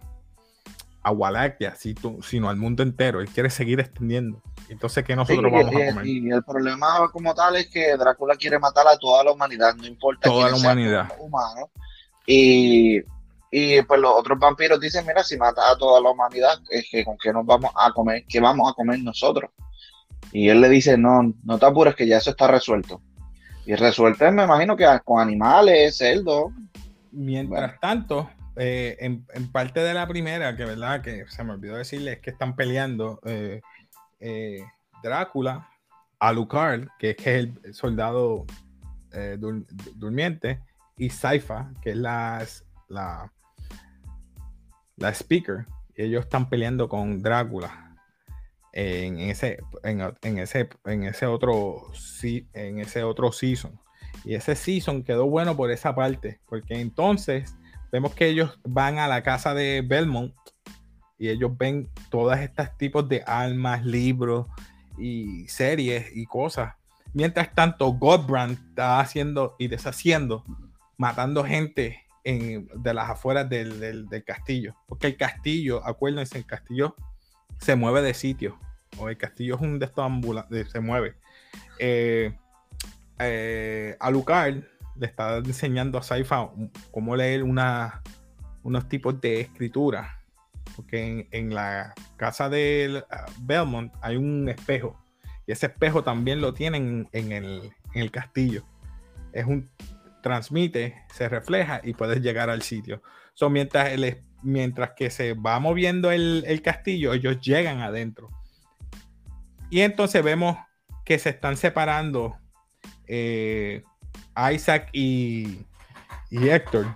a 1.05 1.11
Wallachia, 1.11 1.75
sino 1.75 2.49
al 2.49 2.57
mundo 2.57 2.81
entero. 2.81 3.21
Él 3.21 3.29
quiere 3.29 3.51
seguir 3.51 3.79
extendiendo. 3.79 4.41
Entonces, 4.69 5.03
¿qué 5.03 5.15
nosotros 5.15 5.51
vamos 5.51 5.67
a 5.67 5.85
comer? 5.91 6.07
Y 6.07 6.31
el 6.31 6.43
problema 6.43 7.07
como 7.13 7.35
tal 7.35 7.57
es 7.57 7.67
que 7.67 7.95
Drácula 7.95 8.35
quiere 8.35 8.57
matar 8.57 8.87
a 8.87 8.97
toda 8.97 9.23
la 9.23 9.31
humanidad, 9.31 9.75
no 9.75 9.85
importa 9.85 10.27
toda 10.27 10.49
la 10.49 10.57
humanidad. 10.57 11.13
humano. 11.19 11.69
Y, 12.25 13.01
y 13.51 13.83
pues 13.83 14.01
los 14.01 14.13
otros 14.15 14.39
vampiros 14.39 14.79
dicen, 14.79 15.05
mira, 15.05 15.23
si 15.23 15.37
mata 15.37 15.69
a 15.69 15.77
toda 15.77 16.01
la 16.01 16.09
humanidad, 16.09 16.57
es 16.71 16.87
que 16.89 17.05
con 17.05 17.15
qué 17.21 17.31
nos 17.31 17.45
vamos 17.45 17.71
a 17.75 17.91
comer, 17.91 18.25
qué 18.27 18.39
vamos 18.39 18.71
a 18.71 18.73
comer 18.73 18.99
nosotros. 19.03 19.51
Y 20.31 20.49
él 20.49 20.59
le 20.59 20.69
dice, 20.69 20.97
no, 20.97 21.35
no 21.43 21.59
te 21.59 21.67
apures 21.67 21.93
que 21.95 22.07
ya 22.07 22.17
eso 22.17 22.31
está 22.31 22.47
resuelto. 22.47 22.99
Y 23.67 23.75
resuelto 23.75 24.31
me 24.31 24.45
imagino 24.45 24.75
que 24.75 24.87
con 25.03 25.21
animales, 25.21 25.97
cerdos. 25.97 26.51
Mientras 27.11 27.79
tanto, 27.79 28.27
eh, 28.57 28.97
en, 28.99 29.51
parte 29.51 29.81
de 29.81 29.93
la 29.93 30.07
primera, 30.07 30.55
que 30.55 30.65
verdad 30.65 31.01
que 31.01 31.25
se 31.27 31.43
me 31.43 31.53
olvidó 31.53 31.75
decirles 31.75 32.19
que 32.19 32.31
están 32.31 32.55
peleando 32.55 33.19
eh, 33.25 33.61
eh, 34.19 34.63
Drácula, 35.03 35.69
Alucard, 36.19 36.87
que 36.97 37.11
es, 37.11 37.27
el 37.27 37.73
soldado 37.73 38.45
durmiente, 39.95 40.61
y 40.97 41.09
Saifa, 41.09 41.71
que 41.81 41.91
es 41.91 41.97
la, 41.97 42.45
la, 42.89 43.31
la 44.97 45.09
speaker. 45.09 45.65
Y 45.95 46.03
ellos 46.03 46.25
están 46.25 46.49
peleando 46.49 46.89
con 46.89 47.21
Drácula 47.21 47.95
en 48.73 49.19
ese, 49.19 49.59
en, 49.83 50.37
ese, 50.37 50.69
en 50.85 51.03
ese 51.03 51.25
otro 51.25 51.91
en 52.53 52.79
ese 52.79 53.03
otro 53.03 53.31
season. 53.31 53.79
Y 54.25 54.35
ese 54.35 54.55
season 54.55 55.03
quedó 55.03 55.27
bueno 55.27 55.55
por 55.55 55.71
esa 55.71 55.95
parte, 55.95 56.39
porque 56.47 56.81
entonces 56.81 57.55
vemos 57.95 58.13
que 58.13 58.27
ellos 58.27 58.59
van 58.65 58.99
a 58.99 59.07
la 59.07 59.23
casa 59.23 59.53
de 59.53 59.81
Belmont 59.81 60.33
y 61.17 61.29
ellos 61.29 61.57
ven 61.57 61.89
todas 62.09 62.41
estas 62.41 62.77
tipos 62.77 63.07
de 63.07 63.23
armas, 63.25 63.85
libros 63.85 64.47
y 64.97 65.47
series 65.47 66.07
y 66.13 66.25
cosas. 66.25 66.73
Mientras 67.13 67.55
tanto, 67.55 67.93
Godbrand 67.93 68.51
está 68.51 68.99
haciendo 68.99 69.55
y 69.57 69.69
deshaciendo, 69.69 70.43
matando 70.97 71.45
gente 71.45 72.03
en, 72.25 72.67
de 72.75 72.93
las 72.93 73.11
afueras 73.11 73.47
del, 73.47 73.79
del, 74.09 74.23
castillo. 74.25 74.75
Porque 74.87 75.07
el 75.07 75.15
castillo, 75.15 75.81
acuérdense, 75.85 76.37
el 76.37 76.45
castillo 76.45 76.97
se 77.59 77.77
mueve 77.77 78.01
de 78.01 78.13
sitio 78.13 78.59
o 78.97 79.07
el 79.07 79.17
castillo 79.17 79.55
es 79.55 79.61
un 79.61 79.79
de 79.79 79.85
estos 79.85 80.03
ambulantes, 80.03 80.69
se 80.69 80.81
mueve. 80.81 81.15
Eh, 81.79 82.37
eh, 83.19 83.95
le 84.97 85.07
está 85.07 85.37
enseñando 85.37 85.97
a 85.97 86.03
Saifa 86.03 86.49
cómo 86.91 87.15
leer 87.15 87.43
una, 87.43 88.01
unos 88.63 88.87
tipos 88.87 89.19
de 89.21 89.41
escritura. 89.41 90.21
Porque 90.75 91.27
en, 91.31 91.53
la 91.53 91.93
casa 92.17 92.49
de 92.49 93.03
Belmont 93.41 93.93
hay 94.01 94.17
un 94.17 94.49
espejo. 94.49 94.99
Y 95.47 95.51
ese 95.51 95.67
espejo 95.67 96.03
también 96.03 96.41
lo 96.41 96.53
tienen 96.53 97.07
en 97.11 97.31
el, 97.31 98.11
castillo. 98.11 98.65
Es 99.31 99.45
un 99.45 99.69
transmite, 100.23 100.95
se 101.13 101.29
refleja 101.29 101.81
y 101.83 101.93
puedes 101.93 102.21
llegar 102.21 102.49
al 102.49 102.63
sitio. 102.63 103.01
So, 103.35 103.49
mientras, 103.49 103.91
mientras 104.41 104.91
que 104.95 105.09
se 105.09 105.33
va 105.33 105.59
moviendo 105.59 106.11
el, 106.11 106.43
el 106.47 106.61
castillo, 106.61 107.13
ellos 107.13 107.39
llegan 107.41 107.81
adentro. 107.81 108.29
Y 109.69 109.81
entonces 109.81 110.23
vemos 110.23 110.57
que 111.05 111.19
se 111.19 111.29
están 111.29 111.57
separando 111.57 112.37
eh, 113.07 113.83
Isaac 114.53 114.89
y, 114.93 115.65
Héctor. 116.31 116.87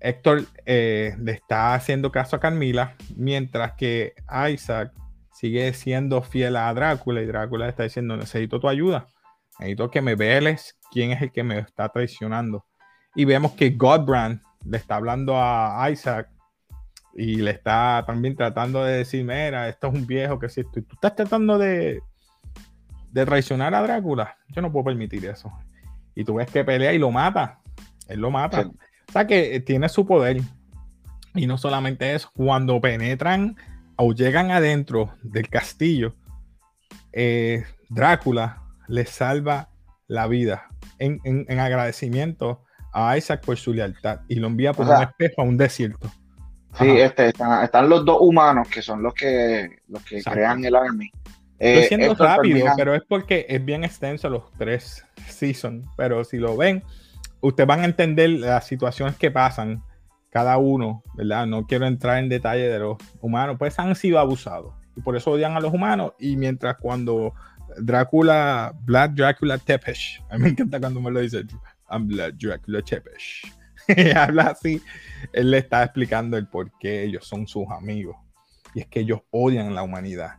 Héctor 0.00 0.44
eh, 0.64 1.16
le 1.18 1.32
está 1.32 1.74
haciendo 1.74 2.12
caso 2.12 2.36
a 2.36 2.40
Carmila, 2.40 2.94
mientras 3.16 3.72
que 3.72 4.14
Isaac 4.52 4.92
sigue 5.32 5.72
siendo 5.72 6.22
fiel 6.22 6.56
a 6.56 6.72
Drácula 6.72 7.20
y 7.22 7.26
Drácula 7.26 7.68
está 7.68 7.84
diciendo, 7.84 8.16
necesito 8.16 8.60
tu 8.60 8.68
ayuda, 8.68 9.06
necesito 9.58 9.90
que 9.90 10.02
me 10.02 10.14
veles 10.14 10.78
quién 10.90 11.10
es 11.10 11.22
el 11.22 11.32
que 11.32 11.42
me 11.42 11.58
está 11.58 11.88
traicionando. 11.88 12.64
Y 13.14 13.24
vemos 13.24 13.52
que 13.52 13.70
Godbrand 13.70 14.40
le 14.64 14.76
está 14.76 14.96
hablando 14.96 15.34
a 15.36 15.88
Isaac 15.90 16.28
y 17.14 17.36
le 17.36 17.50
está 17.50 18.04
también 18.06 18.36
tratando 18.36 18.84
de 18.84 18.98
decir, 18.98 19.24
mira, 19.24 19.68
esto 19.68 19.88
es 19.88 19.94
un 19.94 20.06
viejo 20.06 20.38
que 20.38 20.48
si 20.48 20.62
tú, 20.62 20.86
estás 20.92 21.16
tratando 21.16 21.58
de, 21.58 22.00
de 23.10 23.26
traicionar 23.26 23.74
a 23.74 23.82
Drácula, 23.82 24.36
yo 24.48 24.62
no 24.62 24.70
puedo 24.70 24.84
permitir 24.84 25.24
eso. 25.26 25.52
Y 26.18 26.24
tú 26.24 26.34
ves 26.34 26.50
que 26.50 26.64
pelea 26.64 26.92
y 26.92 26.98
lo 26.98 27.12
mata, 27.12 27.60
él 28.08 28.18
lo 28.18 28.32
mata. 28.32 28.62
O 28.62 29.12
sea 29.12 29.24
que 29.24 29.60
tiene 29.60 29.88
su 29.88 30.04
poder. 30.04 30.40
Y 31.32 31.46
no 31.46 31.56
solamente 31.58 32.12
eso, 32.12 32.28
cuando 32.34 32.80
penetran 32.80 33.54
o 33.94 34.12
llegan 34.12 34.50
adentro 34.50 35.14
del 35.22 35.48
castillo, 35.48 36.16
eh, 37.12 37.62
Drácula 37.88 38.64
le 38.88 39.06
salva 39.06 39.68
la 40.08 40.26
vida 40.26 40.66
en, 40.98 41.60
agradecimiento 41.60 42.64
a 42.92 43.16
Isaac 43.16 43.44
por 43.44 43.56
su 43.56 43.72
lealtad 43.72 44.22
y 44.26 44.34
lo 44.40 44.48
envía 44.48 44.72
por 44.72 44.88
un 44.88 45.00
espejo 45.00 45.42
a 45.42 45.44
un 45.44 45.56
desierto. 45.56 46.10
Sí, 46.80 46.98
este, 46.98 47.28
están, 47.28 47.88
los 47.88 48.04
dos 48.04 48.18
humanos 48.20 48.66
que 48.66 48.82
son 48.82 49.04
los 49.04 49.14
que, 49.14 49.82
los 49.86 50.02
que 50.02 50.20
crean 50.20 50.64
el 50.64 50.74
army. 50.74 51.12
Estoy 51.58 51.84
eh, 51.84 51.88
siendo 51.88 52.14
rápido, 52.14 52.66
pero 52.76 52.94
es 52.94 53.02
porque 53.08 53.46
es 53.48 53.64
bien 53.64 53.84
extenso 53.84 54.28
los 54.28 54.52
tres 54.56 55.04
seasons. 55.26 55.86
Pero 55.96 56.24
si 56.24 56.38
lo 56.38 56.56
ven, 56.56 56.84
ustedes 57.40 57.66
van 57.66 57.80
a 57.80 57.84
entender 57.84 58.30
las 58.30 58.66
situaciones 58.66 59.16
que 59.16 59.30
pasan 59.30 59.82
cada 60.30 60.58
uno, 60.58 61.02
¿verdad? 61.14 61.46
No 61.46 61.66
quiero 61.66 61.86
entrar 61.86 62.18
en 62.18 62.28
detalle 62.28 62.68
de 62.68 62.78
los 62.78 62.96
humanos, 63.20 63.56
pues 63.58 63.78
han 63.78 63.94
sido 63.96 64.18
abusados. 64.18 64.74
Y 64.96 65.00
por 65.00 65.16
eso 65.16 65.32
odian 65.32 65.56
a 65.56 65.60
los 65.60 65.72
humanos. 65.72 66.12
Y 66.18 66.36
mientras 66.36 66.76
cuando 66.76 67.34
Drácula, 67.78 68.72
Black 68.82 69.12
Drácula 69.12 69.58
Tepesh, 69.58 70.22
a 70.30 70.36
mí 70.36 70.44
me 70.44 70.48
encanta 70.50 70.78
cuando 70.78 71.00
me 71.00 71.10
lo 71.10 71.20
dice, 71.20 71.44
I'm 71.90 72.06
Black 72.06 72.34
Drácula 72.34 72.82
Tepesh. 72.82 73.52
habla 74.16 74.48
así, 74.48 74.82
él 75.32 75.50
le 75.50 75.58
está 75.58 75.82
explicando 75.82 76.36
el 76.36 76.46
por 76.46 76.70
qué 76.78 77.04
ellos 77.04 77.26
son 77.26 77.46
sus 77.46 77.66
amigos. 77.70 78.16
Y 78.74 78.80
es 78.80 78.86
que 78.86 79.00
ellos 79.00 79.20
odian 79.30 79.74
la 79.74 79.82
humanidad. 79.82 80.32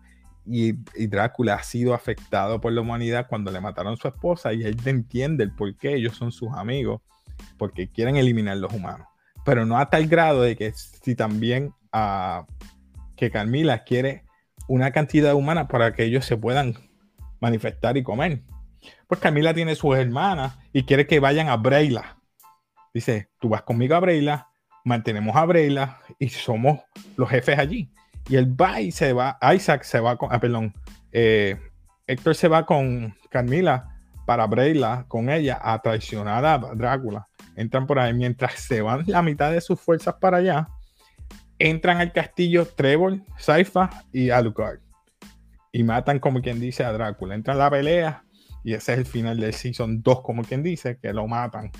Y, 0.51 0.73
Drácula 1.07 1.55
ha 1.55 1.63
sido 1.63 1.93
afectado 1.93 2.59
por 2.59 2.73
la 2.73 2.81
humanidad 2.81 3.27
cuando 3.29 3.51
le 3.51 3.61
mataron 3.61 3.93
a 3.93 3.97
su 3.97 4.07
esposa 4.07 4.51
y 4.53 4.63
él 4.63 4.77
entiende 4.85 5.43
el 5.43 5.51
por 5.51 5.75
qué 5.77 5.93
ellos 5.95 6.17
son 6.17 6.31
sus 6.31 6.49
amigos, 6.53 7.01
porque 7.57 7.89
quieren 7.89 8.15
eliminar 8.15 8.57
los 8.57 8.73
humanos. 8.73 9.07
Pero 9.45 9.65
no 9.65 9.77
a 9.77 9.89
tal 9.89 10.07
grado 10.07 10.41
de 10.41 10.55
que 10.55 10.73
si 10.73 11.15
también 11.15 11.73
a 11.91 12.45
que 13.15 13.29
Carmila 13.29 13.83
quiere 13.83 14.23
una 14.67 14.91
cantidad 14.91 15.35
humana 15.35 15.67
para 15.67 15.93
que 15.93 16.03
ellos 16.03 16.25
se 16.25 16.37
puedan 16.37 16.75
manifestar 17.39 17.97
y 17.97 18.03
comer. 18.03 18.43
Pues 19.07 19.19
Camila 19.19 19.53
tiene 19.53 19.75
sus 19.75 19.97
hermanas 19.97 20.57
y 20.73 20.83
quiere 20.83 21.05
que 21.05 21.19
vayan 21.19 21.49
a 21.49 21.57
Breila 21.57 22.19
Dice, 22.93 23.29
tú 23.39 23.49
vas 23.49 23.61
conmigo 23.61 23.95
a 23.95 23.99
Breila, 23.99 24.49
mantenemos 24.83 25.35
a 25.35 25.45
Breila 25.45 25.99
y 26.17 26.29
somos 26.29 26.79
los 27.15 27.29
jefes 27.29 27.59
allí. 27.59 27.91
Y 28.29 28.35
él 28.35 28.59
va 28.59 28.79
y 28.79 28.91
se 28.91 29.11
va, 29.11 29.37
Isaac 29.53 29.83
se 29.83 29.99
va 29.99 30.15
con, 30.15 30.29
ah, 30.31 30.39
perdón, 30.39 30.73
eh, 31.11 31.57
Héctor 32.05 32.35
se 32.35 32.47
va 32.47 32.65
con 32.65 33.15
Carmila 33.29 33.95
para 34.25 34.45
Breila, 34.45 35.05
con 35.07 35.29
ella, 35.29 35.59
a 35.61 35.81
traicionar 35.81 36.45
a 36.45 36.57
Drácula. 36.57 37.27
Entran 37.55 37.87
por 37.87 37.97
ahí, 37.97 38.13
mientras 38.13 38.53
se 38.59 38.81
van 38.81 39.03
la 39.07 39.23
mitad 39.23 39.51
de 39.51 39.59
sus 39.59 39.79
fuerzas 39.79 40.15
para 40.21 40.37
allá, 40.37 40.67
entran 41.57 41.97
al 41.97 42.13
castillo 42.13 42.65
Trevor, 42.65 43.19
Saifa 43.37 43.89
y 44.13 44.29
Alucard. 44.29 44.79
Y 45.71 45.83
matan, 45.83 46.19
como 46.19 46.41
quien 46.41 46.59
dice, 46.59 46.83
a 46.83 46.91
Drácula. 46.91 47.33
Entran 47.33 47.57
a 47.57 47.63
la 47.65 47.69
pelea 47.71 48.23
y 48.63 48.73
ese 48.73 48.93
es 48.93 48.99
el 48.99 49.05
final 49.05 49.39
del 49.39 49.53
season 49.53 50.01
2, 50.03 50.21
como 50.21 50.43
quien 50.43 50.61
dice, 50.61 50.99
que 51.01 51.11
lo 51.13 51.27
matan. 51.27 51.71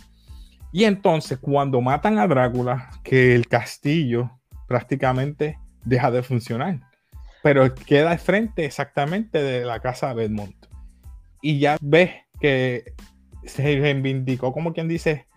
Y 0.71 0.85
entonces, 0.85 1.37
cuando 1.39 1.81
matan 1.81 2.17
a 2.19 2.27
Drácula, 2.27 2.89
que 3.03 3.35
el 3.35 3.47
castillo 3.47 4.31
prácticamente 4.67 5.57
deja 5.83 6.11
de 6.11 6.23
funcionar, 6.23 6.79
pero 7.43 7.73
queda 7.73 8.11
al 8.11 8.19
frente 8.19 8.65
exactamente 8.65 9.41
de 9.41 9.65
la 9.65 9.79
casa 9.79 10.13
Belmont. 10.13 10.55
Y 11.41 11.59
ya 11.59 11.77
ves 11.81 12.11
que 12.39 12.93
se 13.45 13.63
reivindicó, 13.79 14.51
como 14.51 14.73
quien 14.73 14.87
dice, 14.87 15.27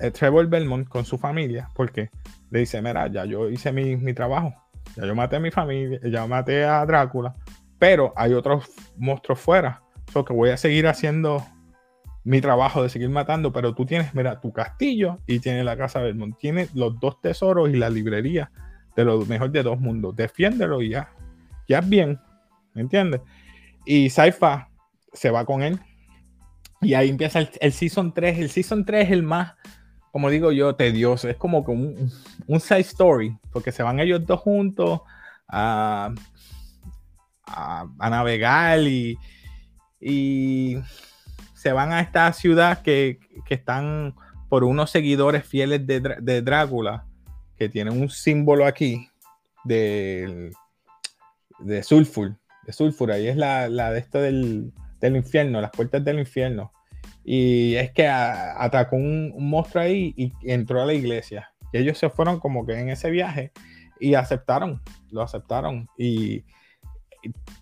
eh, 0.00 0.10
Trevor 0.10 0.48
Belmont 0.48 0.88
con 0.88 1.04
su 1.04 1.18
familia, 1.18 1.68
porque 1.74 2.10
le 2.50 2.60
dice: 2.60 2.80
Mira, 2.80 3.08
ya 3.08 3.24
yo 3.24 3.48
hice 3.48 3.72
mi, 3.72 3.96
mi 3.96 4.14
trabajo, 4.14 4.54
ya 4.96 5.06
yo 5.06 5.14
maté 5.14 5.36
a 5.36 5.40
mi 5.40 5.50
familia, 5.50 6.00
ya 6.04 6.26
maté 6.26 6.64
a 6.64 6.84
Drácula, 6.86 7.34
pero 7.78 8.12
hay 8.16 8.32
otros 8.32 8.70
monstruos 8.96 9.40
fuera, 9.40 9.82
so 10.12 10.24
que 10.24 10.32
voy 10.32 10.50
a 10.50 10.56
seguir 10.56 10.86
haciendo 10.86 11.44
mi 12.24 12.40
trabajo 12.40 12.82
de 12.82 12.88
seguir 12.88 13.10
matando, 13.10 13.52
pero 13.52 13.74
tú 13.74 13.84
tienes, 13.84 14.14
mira, 14.14 14.40
tu 14.40 14.52
castillo 14.52 15.18
y 15.26 15.40
tienes 15.40 15.64
la 15.64 15.76
casa 15.76 16.00
Belmont. 16.00 16.38
Tienes 16.38 16.74
los 16.74 16.98
dos 16.98 17.20
tesoros 17.20 17.68
y 17.68 17.74
la 17.74 17.90
librería 17.90 18.50
de 18.96 19.04
lo 19.04 19.24
mejor 19.26 19.50
de 19.50 19.62
dos 19.62 19.80
mundos. 19.80 20.14
Defiéndelo 20.16 20.82
y 20.82 20.90
ya. 20.90 21.10
Ya 21.68 21.80
bien. 21.80 22.20
¿Me 22.74 22.82
entiendes? 22.82 23.20
Y 23.84 24.10
Saifa 24.10 24.68
se 25.12 25.30
va 25.30 25.44
con 25.44 25.62
él. 25.62 25.80
Y 26.80 26.94
ahí 26.94 27.08
empieza 27.08 27.40
el, 27.60 27.72
Season 27.72 28.12
3. 28.12 28.38
El 28.38 28.50
Season 28.50 28.84
3 28.84 29.06
es 29.06 29.12
el 29.12 29.22
más, 29.22 29.54
como 30.12 30.28
digo 30.28 30.52
yo, 30.52 30.74
tedioso. 30.74 31.28
Es 31.28 31.36
como 31.36 31.60
un, 31.60 32.12
un 32.46 32.60
side 32.60 32.80
story, 32.80 33.36
porque 33.52 33.72
se 33.72 33.82
van 33.82 34.00
ellos 34.00 34.26
dos 34.26 34.40
juntos 34.40 35.00
a, 35.48 36.12
a, 37.46 38.10
navegar 38.10 38.80
y, 38.80 39.18
y, 40.00 40.76
se 41.54 41.72
van 41.72 41.92
a 41.92 42.00
esta 42.00 42.30
ciudad 42.34 42.82
que, 42.82 43.18
que 43.46 43.54
están 43.54 44.14
por 44.50 44.64
unos 44.64 44.90
seguidores 44.90 45.46
fieles 45.46 45.86
de, 45.86 46.00
de, 46.20 46.42
Drácula, 46.42 47.06
que 47.58 47.68
tienen 47.68 48.00
un 48.00 48.10
símbolo 48.10 48.66
aquí 48.66 49.08
de, 49.64 50.50
de 51.58 51.82
sulfur, 51.82 52.36
de 52.66 52.72
sulfur, 52.72 53.12
ahí 53.12 53.28
es 53.28 53.36
la, 53.36 53.68
la 53.68 53.92
de 53.92 54.00
esto 54.00 54.20
del, 54.20 54.72
del, 55.00 55.16
infierno, 55.16 55.60
las 55.60 55.70
puertas 55.70 56.04
del 56.04 56.18
infierno. 56.18 56.72
Y 57.24 57.74
es 57.76 57.92
que 57.92 58.06
atacó 58.06 58.96
un, 58.96 59.32
un, 59.34 59.48
monstruo 59.48 59.82
ahí 59.82 60.14
y 60.16 60.32
entró 60.42 60.82
a 60.82 60.86
la 60.86 60.92
iglesia. 60.92 61.52
Y 61.72 61.78
ellos 61.78 61.98
se 61.98 62.10
fueron 62.10 62.38
como 62.38 62.66
que 62.66 62.78
en 62.78 62.90
ese 62.90 63.10
viaje 63.10 63.52
y 63.98 64.14
aceptaron, 64.14 64.82
lo 65.10 65.22
aceptaron. 65.22 65.88
Y, 65.96 66.44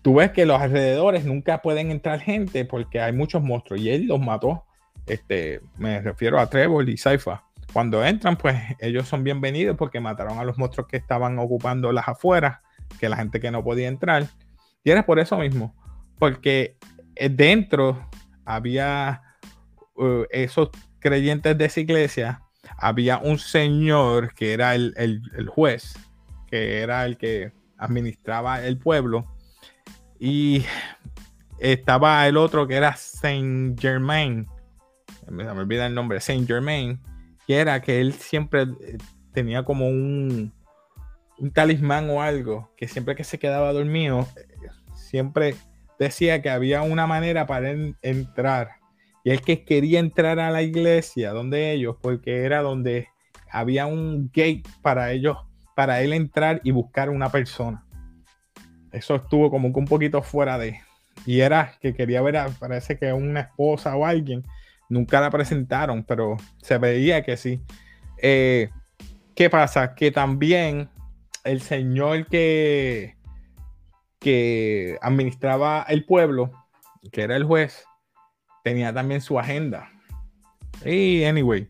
tú 0.01 0.15
ves 0.15 0.31
que 0.31 0.45
los 0.45 0.59
alrededores 0.59 1.25
nunca 1.25 1.61
pueden 1.61 1.91
entrar 1.91 2.19
gente 2.19 2.65
porque 2.65 2.99
hay 2.99 3.13
muchos 3.13 3.41
monstruos 3.41 3.81
y 3.81 3.89
él 3.89 4.07
los 4.07 4.19
mató. 4.19 4.65
Este, 5.05 5.61
me 5.77 6.01
refiero 6.01 6.39
a 6.39 6.49
Trevor 6.49 6.87
y 6.89 6.97
Saifa. 6.97 7.43
Cuando 7.73 8.05
entran, 8.05 8.37
pues 8.37 8.55
ellos 8.79 9.07
son 9.07 9.23
bienvenidos 9.23 9.75
porque 9.75 9.99
mataron 9.99 10.37
a 10.37 10.43
los 10.43 10.59
monstruos 10.59 10.87
que 10.87 10.97
estaban 10.97 11.39
ocupando 11.39 11.91
las 11.91 12.07
afueras, 12.07 12.59
que 12.99 13.09
la 13.09 13.17
gente 13.17 13.39
que 13.39 13.49
no 13.49 13.63
podía 13.63 13.87
entrar. 13.87 14.27
Y 14.83 14.91
era 14.91 15.07
por 15.07 15.19
eso 15.19 15.37
mismo, 15.39 15.75
porque 16.19 16.77
eh, 17.15 17.29
dentro 17.29 18.07
había 18.45 19.23
uh, 19.95 20.23
esos 20.29 20.69
creyentes 20.99 21.57
de 21.57 21.65
esa 21.65 21.79
iglesia, 21.79 22.41
había 22.77 23.17
un 23.17 23.39
señor 23.39 24.35
que 24.35 24.53
era 24.53 24.75
el, 24.75 24.93
el 24.95 25.47
juez, 25.47 25.95
que 26.45 26.79
era 26.81 27.05
el 27.05 27.17
que 27.17 27.53
administraba 27.79 28.63
el 28.63 28.77
pueblo, 28.77 29.35
y 30.19 30.63
estaba 31.57 32.27
el 32.27 32.37
otro 32.37 32.67
que 32.67 32.75
era 32.75 32.95
Saint 32.95 33.79
Germain, 33.79 34.47
me, 35.27 35.43
me 35.43 35.49
olvida 35.49 35.87
el 35.87 35.95
nombre, 35.95 36.19
Saint 36.19 36.47
Germain, 36.47 37.01
que 37.47 37.57
era 37.57 37.81
que 37.81 37.99
él 37.99 38.13
siempre 38.13 38.63
eh, 38.63 38.97
tenía 39.33 39.63
como 39.63 39.87
un, 39.87 40.53
talismán 41.53 42.09
o 42.09 42.21
algo, 42.21 42.71
que 42.77 42.87
siempre 42.87 43.15
que 43.15 43.23
se 43.23 43.39
quedaba 43.39 43.73
dormido, 43.73 44.27
siempre 44.95 45.55
decía 45.99 46.41
que 46.41 46.49
había 46.49 46.81
una 46.83 47.07
manera 47.07 47.45
para 47.45 47.71
entrar. 48.01 48.77
Y 49.23 49.31
el 49.31 49.41
que 49.41 49.63
quería 49.65 49.99
entrar 49.99 50.39
a 50.39 50.51
la 50.51 50.61
iglesia, 50.61 51.31
donde 51.31 51.71
ellos, 51.71 51.97
porque 52.01 52.43
era 52.43 52.61
donde 52.61 53.07
había 53.49 53.85
un 53.85 54.29
gate 54.33 54.63
para 54.81 55.11
ellos 55.11 55.37
para 55.75 56.01
él 56.01 56.13
entrar 56.13 56.61
y 56.63 56.71
buscar 56.71 57.09
una 57.09 57.29
persona. 57.29 57.85
Eso 58.91 59.15
estuvo 59.15 59.49
como 59.49 59.73
que 59.73 59.79
un 59.79 59.85
poquito 59.85 60.21
fuera 60.21 60.57
de. 60.57 60.79
Y 61.25 61.39
era 61.39 61.73
que 61.81 61.93
quería 61.93 62.21
ver, 62.21 62.37
a, 62.37 62.49
parece 62.49 62.97
que 62.97 63.11
una 63.11 63.41
esposa 63.41 63.95
o 63.95 64.05
alguien. 64.05 64.43
Nunca 64.89 65.21
la 65.21 65.29
presentaron, 65.29 66.03
pero 66.03 66.37
se 66.61 66.77
veía 66.77 67.23
que 67.23 67.37
sí. 67.37 67.61
Eh, 68.21 68.69
¿Qué 69.35 69.49
pasa? 69.49 69.95
Que 69.95 70.11
también 70.11 70.89
el 71.43 71.61
señor 71.61 72.27
que, 72.27 73.15
que 74.19 74.97
administraba 75.01 75.85
el 75.89 76.05
pueblo, 76.05 76.51
que 77.11 77.23
era 77.23 77.35
el 77.35 77.43
juez, 77.43 77.85
tenía 78.63 78.93
también 78.93 79.21
su 79.21 79.39
agenda. 79.39 79.91
Y 80.85 81.23
anyway, 81.23 81.69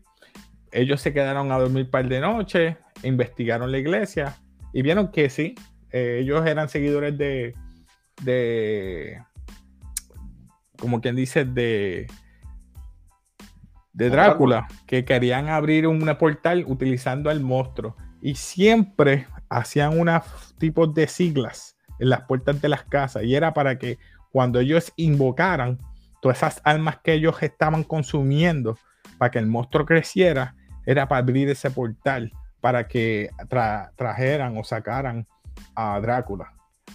ellos 0.72 1.00
se 1.00 1.12
quedaron 1.12 1.52
a 1.52 1.58
dormir 1.58 1.90
par 1.90 2.08
de 2.08 2.20
noches, 2.20 2.76
investigaron 3.02 3.70
la 3.70 3.78
iglesia 3.78 4.36
y 4.72 4.82
vieron 4.82 5.10
que 5.10 5.30
sí, 5.30 5.54
eh, 5.90 6.18
ellos 6.20 6.44
eran 6.46 6.68
seguidores 6.68 7.16
de, 7.16 7.54
de, 8.22 9.22
como 10.78 11.00
quien 11.00 11.16
dice, 11.16 11.44
de, 11.44 12.06
de 13.94 14.10
Drácula, 14.10 14.66
que 14.86 15.04
querían 15.04 15.48
abrir 15.48 15.86
un 15.86 16.00
portal 16.18 16.64
utilizando 16.66 17.30
al 17.30 17.40
monstruo 17.40 17.96
y 18.20 18.34
siempre 18.34 19.26
hacían 19.48 19.98
unos 19.98 20.24
tipos 20.58 20.92
de 20.94 21.06
siglas 21.06 21.76
en 21.98 22.10
las 22.10 22.22
puertas 22.22 22.60
de 22.60 22.68
las 22.68 22.84
casas 22.84 23.22
y 23.22 23.34
era 23.34 23.54
para 23.54 23.78
que 23.78 23.98
cuando 24.30 24.58
ellos 24.58 24.92
invocaran 24.96 25.78
todas 26.20 26.38
esas 26.38 26.60
almas 26.64 26.98
que 27.04 27.12
ellos 27.12 27.40
estaban 27.42 27.84
consumiendo 27.84 28.76
para 29.18 29.30
que 29.30 29.38
el 29.38 29.46
monstruo 29.46 29.86
creciera, 29.86 30.56
era 30.86 31.06
para 31.06 31.20
abrir 31.20 31.48
ese 31.48 31.70
portal 31.70 32.32
para 32.60 32.88
que 32.88 33.30
trajeran 33.96 34.56
o 34.56 34.64
sacaran 34.64 35.26
a 35.76 36.00
Drácula. 36.00 36.52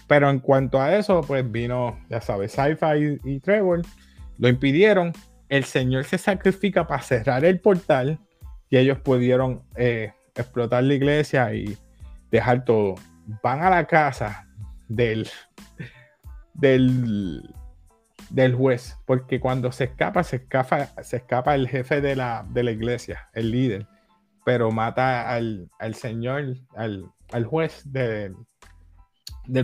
Pero 0.07 0.29
en 0.29 0.39
cuanto 0.39 0.81
a 0.81 0.95
eso, 0.95 1.21
pues 1.21 1.49
vino, 1.49 1.99
ya 2.09 2.19
sabes, 2.21 2.51
Sci-Fi 2.53 3.19
y, 3.23 3.39
Trevor, 3.39 3.83
lo 4.39 4.49
impidieron. 4.49 5.13
El 5.49 5.65
Señor 5.65 6.05
se 6.05 6.17
sacrifica 6.17 6.87
para 6.87 7.01
cerrar 7.01 7.43
el 7.43 7.59
portal 7.59 8.19
y 8.69 8.77
ellos 8.77 8.99
pudieron 8.99 9.63
eh, 9.75 10.13
explotar 10.35 10.83
la 10.83 10.93
iglesia 10.93 11.53
y 11.53 11.77
dejar 12.31 12.63
todo. 12.63 12.95
Van 13.43 13.61
a 13.61 13.69
la 13.69 13.85
casa 13.85 14.47
del, 14.87 15.27
del, 16.53 17.43
juez, 18.55 18.97
porque 19.05 19.39
cuando 19.39 19.71
se 19.71 19.85
escapa, 19.85 20.23
se 20.23 20.37
escapa, 20.37 20.85
se 21.03 21.17
escapa 21.17 21.55
el 21.55 21.67
jefe 21.67 22.01
de 22.01 22.15
la, 22.15 22.45
de 22.49 22.63
la 22.63 22.71
iglesia, 22.71 23.27
el 23.33 23.51
líder 23.51 23.87
pero 24.49 24.71
mata 24.71 25.31
al, 25.31 25.69
señor, 25.93 26.55
al, 26.75 27.45
juez 27.45 27.83
del 27.85 28.35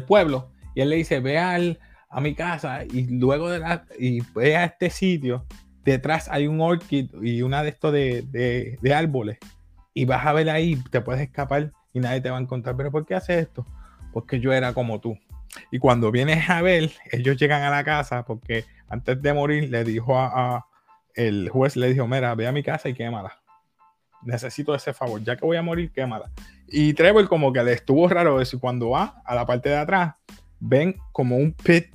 pueblo, 0.07 0.51
y 0.75 0.81
él 0.81 0.89
le 0.91 0.97
dice, 0.97 1.21
ve 1.21 1.39
al, 1.39 1.79
a 2.07 2.21
mi 2.21 2.35
casa 2.35 2.83
y 2.85 3.07
luego 3.17 3.49
de 3.49 3.57
la, 3.57 3.87
y 3.97 4.21
ve 4.35 4.55
a 4.55 4.65
este 4.65 4.91
sitio, 4.91 5.47
detrás 5.85 6.27
hay 6.29 6.47
un 6.47 6.59
orchid 6.59 7.09
y 7.21 7.41
una 7.41 7.63
de 7.63 7.69
estos 7.69 7.93
de, 7.93 8.93
árboles, 8.93 9.37
y 9.93 10.03
vas 10.03 10.25
a 10.25 10.33
ver 10.33 10.49
ahí, 10.49 10.75
te 10.91 10.99
puedes 10.99 11.21
escapar 11.21 11.71
y 11.93 12.01
nadie 12.01 12.19
te 12.19 12.29
va 12.29 12.37
a 12.37 12.41
encontrar, 12.41 12.75
pero 12.75 12.91
¿por 12.91 13.05
qué 13.05 13.15
haces 13.15 13.43
esto? 13.43 13.65
Porque 14.11 14.41
yo 14.41 14.51
era 14.51 14.73
como 14.73 14.99
tú. 14.99 15.17
Y 15.71 15.79
cuando 15.79 16.11
vienes 16.11 16.49
a 16.49 16.61
ver, 16.61 16.91
ellos 17.11 17.37
llegan 17.37 17.63
a 17.63 17.69
la 17.69 17.85
casa 17.85 18.25
porque 18.25 18.65
antes 18.89 19.21
de 19.21 19.33
morir 19.33 19.69
le 19.69 19.85
dijo 19.85 20.17
a, 20.17 20.57
a 20.57 20.65
el 21.13 21.47
juez, 21.47 21.77
le 21.77 21.93
dijo, 21.93 22.05
mira, 22.07 22.35
ve 22.35 22.45
a 22.45 22.51
mi 22.51 22.61
casa 22.61 22.89
y 22.89 22.93
quémala 22.93 23.39
necesito 24.25 24.75
ese 24.75 24.93
favor, 24.93 25.23
ya 25.23 25.37
que 25.37 25.45
voy 25.45 25.57
a 25.57 25.61
morir, 25.61 25.91
quémala. 25.91 26.31
Y 26.67 26.93
Trevor 26.93 27.27
como 27.29 27.53
que 27.53 27.63
le 27.63 27.73
estuvo 27.73 28.07
raro 28.09 28.41
eso, 28.41 28.57
y 28.57 28.59
cuando 28.59 28.89
va 28.89 29.21
a 29.23 29.35
la 29.35 29.45
parte 29.45 29.69
de 29.69 29.77
atrás, 29.77 30.15
ven 30.59 30.97
como 31.11 31.37
un 31.37 31.53
pit, 31.53 31.87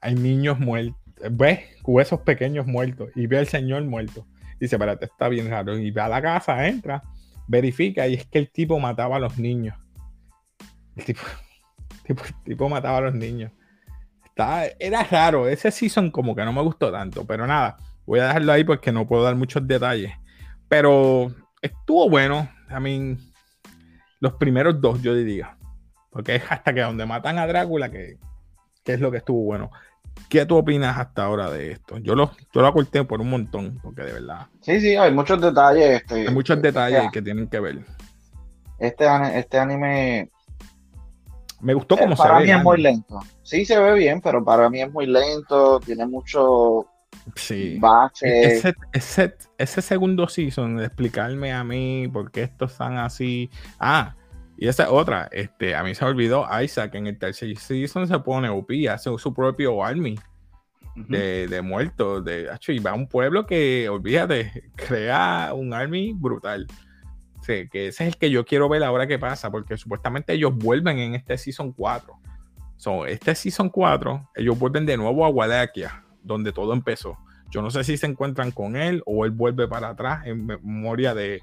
hay 0.00 0.14
niños 0.14 0.58
muertos, 0.58 1.00
ve 1.30 1.76
huesos 1.84 2.20
pequeños 2.20 2.66
muertos, 2.66 3.10
y 3.14 3.26
ve 3.26 3.38
al 3.38 3.46
señor 3.46 3.82
muerto. 3.84 4.26
Dice, 4.60 4.76
espérate, 4.76 5.06
está 5.06 5.28
bien 5.28 5.50
raro. 5.50 5.76
Y 5.76 5.90
va 5.90 6.04
a 6.06 6.08
la 6.08 6.22
casa, 6.22 6.66
entra, 6.66 7.02
verifica, 7.48 8.06
y 8.06 8.14
es 8.14 8.26
que 8.26 8.38
el 8.38 8.50
tipo 8.50 8.78
mataba 8.78 9.16
a 9.16 9.20
los 9.20 9.38
niños. 9.38 9.76
El 10.96 11.04
tipo, 11.04 11.22
tipo, 12.44 12.68
mataba 12.68 12.98
a 12.98 13.02
los 13.02 13.14
niños. 13.14 13.50
Está, 14.24 14.66
era 14.78 15.02
raro, 15.02 15.48
ese 15.48 15.70
season 15.70 16.10
como 16.10 16.34
que 16.34 16.44
no 16.44 16.52
me 16.52 16.62
gustó 16.62 16.90
tanto, 16.90 17.26
pero 17.26 17.46
nada, 17.46 17.76
voy 18.06 18.20
a 18.20 18.28
dejarlo 18.28 18.52
ahí 18.52 18.64
porque 18.64 18.92
no 18.92 19.06
puedo 19.06 19.24
dar 19.24 19.36
muchos 19.36 19.66
detalles. 19.66 20.12
Pero 20.68 21.30
estuvo 21.60 22.08
bueno. 22.08 22.48
A 22.68 22.80
mí, 22.80 23.16
los 24.20 24.34
primeros 24.34 24.80
dos, 24.80 25.02
yo 25.02 25.14
diría. 25.14 25.56
Porque 26.10 26.36
es 26.36 26.42
hasta 26.48 26.72
que 26.74 26.80
donde 26.80 27.06
matan 27.06 27.38
a 27.38 27.46
Drácula 27.46 27.90
que, 27.90 28.18
es 28.84 29.00
lo 29.00 29.10
que 29.10 29.18
estuvo 29.18 29.44
bueno. 29.44 29.70
¿Qué 30.28 30.46
tú 30.46 30.56
opinas 30.56 30.98
hasta 30.98 31.24
ahora 31.24 31.50
de 31.50 31.72
esto? 31.72 31.98
Yo 31.98 32.14
lo, 32.14 32.30
yo 32.52 32.60
lo 32.60 32.66
acorté 32.66 33.04
por 33.04 33.20
un 33.20 33.30
montón, 33.30 33.78
porque 33.82 34.02
de 34.02 34.12
verdad. 34.12 34.46
Sí, 34.60 34.80
sí, 34.80 34.96
hay 34.96 35.12
muchos 35.12 35.40
detalles. 35.40 36.00
Este, 36.00 36.28
hay 36.28 36.34
muchos 36.34 36.60
detalles 36.62 37.10
que 37.12 37.20
tienen 37.20 37.48
que 37.48 37.60
ver. 37.60 37.80
Este, 38.78 39.06
este 39.38 39.58
anime. 39.58 40.30
Me 41.60 41.74
gustó 41.74 41.96
como 41.96 42.16
se 42.16 42.22
ve. 42.22 42.28
Para 42.28 42.40
mí 42.40 42.50
es 42.50 42.62
muy 42.62 42.80
lento. 42.80 43.20
Sí, 43.42 43.64
se 43.64 43.78
ve 43.78 43.94
bien, 43.94 44.20
pero 44.20 44.44
para 44.44 44.68
mí 44.70 44.80
es 44.80 44.90
muy 44.90 45.06
lento. 45.06 45.78
Tiene 45.80 46.06
mucho 46.06 46.86
Sí. 47.36 47.80
Ese, 48.20 48.74
ese, 49.58 49.82
segundo 49.82 50.28
season 50.28 50.76
de 50.76 50.86
explicarme 50.86 51.52
a 51.52 51.62
mí 51.62 52.08
por 52.12 52.30
qué 52.30 52.42
estos 52.42 52.72
están 52.72 52.98
así. 52.98 53.50
Ah, 53.78 54.16
y 54.62 54.68
esa 54.68 54.92
otra, 54.92 55.28
este, 55.32 55.74
a 55.74 55.82
mí 55.82 55.92
se 55.92 56.04
me 56.04 56.12
olvidó 56.12 56.46
Isaac 56.62 56.94
en 56.94 57.08
el 57.08 57.18
tercer 57.18 57.58
season 57.58 58.06
se 58.06 58.16
pone 58.20 58.48
OP, 58.48 58.70
hace 58.88 59.10
su 59.18 59.34
propio 59.34 59.82
army 59.82 60.14
de, 60.94 61.48
de, 61.48 61.62
muertos. 61.62 62.24
De, 62.24 62.48
y 62.68 62.78
va 62.78 62.92
a 62.92 62.94
un 62.94 63.08
pueblo 63.08 63.44
que, 63.44 63.88
olvídate, 63.88 64.70
crea 64.76 65.50
un 65.52 65.74
army 65.74 66.12
brutal. 66.12 66.68
Sí, 67.40 67.68
que 67.72 67.88
ese 67.88 68.06
es 68.06 68.14
el 68.14 68.16
que 68.16 68.30
yo 68.30 68.44
quiero 68.44 68.68
ver 68.68 68.84
ahora 68.84 69.08
que 69.08 69.18
pasa, 69.18 69.50
porque 69.50 69.76
supuestamente 69.76 70.32
ellos 70.32 70.54
vuelven 70.54 71.00
en 71.00 71.16
este 71.16 71.36
season 71.38 71.72
4. 71.72 72.16
So, 72.76 73.04
este 73.04 73.34
season 73.34 73.68
4, 73.68 74.30
ellos 74.36 74.56
vuelven 74.56 74.86
de 74.86 74.96
nuevo 74.96 75.24
a 75.24 75.28
Wallachia 75.28 76.04
donde 76.22 76.52
todo 76.52 76.72
empezó. 76.72 77.18
Yo 77.50 77.62
no 77.62 77.72
sé 77.72 77.82
si 77.82 77.96
se 77.96 78.06
encuentran 78.06 78.52
con 78.52 78.76
él 78.76 79.02
o 79.06 79.24
él 79.24 79.32
vuelve 79.32 79.66
para 79.66 79.88
atrás 79.88 80.24
en 80.24 80.46
memoria 80.46 81.16
de. 81.16 81.42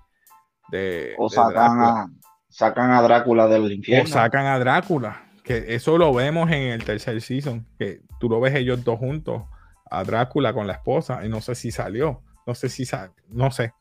de 0.71 1.15
o 1.17 1.29
sacan, 1.29 1.81
a, 1.81 2.09
sacan 2.49 2.91
a 2.91 3.01
Drácula 3.01 3.47
del 3.47 3.71
infierno. 3.71 4.05
O 4.05 4.07
sacan 4.07 4.45
a 4.45 4.59
Drácula. 4.59 5.23
Que 5.43 5.75
eso 5.75 5.97
lo 5.97 6.13
vemos 6.13 6.51
en 6.51 6.63
el 6.63 6.83
tercer 6.83 7.21
season. 7.21 7.65
Que 7.77 8.01
tú 8.19 8.29
lo 8.29 8.39
ves 8.39 8.55
ellos 8.55 8.83
dos 8.83 8.99
juntos. 8.99 9.43
A 9.89 10.03
Drácula 10.03 10.53
con 10.53 10.67
la 10.67 10.73
esposa. 10.73 11.25
Y 11.25 11.29
no 11.29 11.41
sé 11.41 11.55
si 11.55 11.71
salió. 11.71 12.21
No 12.45 12.55
sé 12.55 12.69
si 12.69 12.85
sale. 12.85 13.13
No 13.29 13.51
sé. 13.51 13.73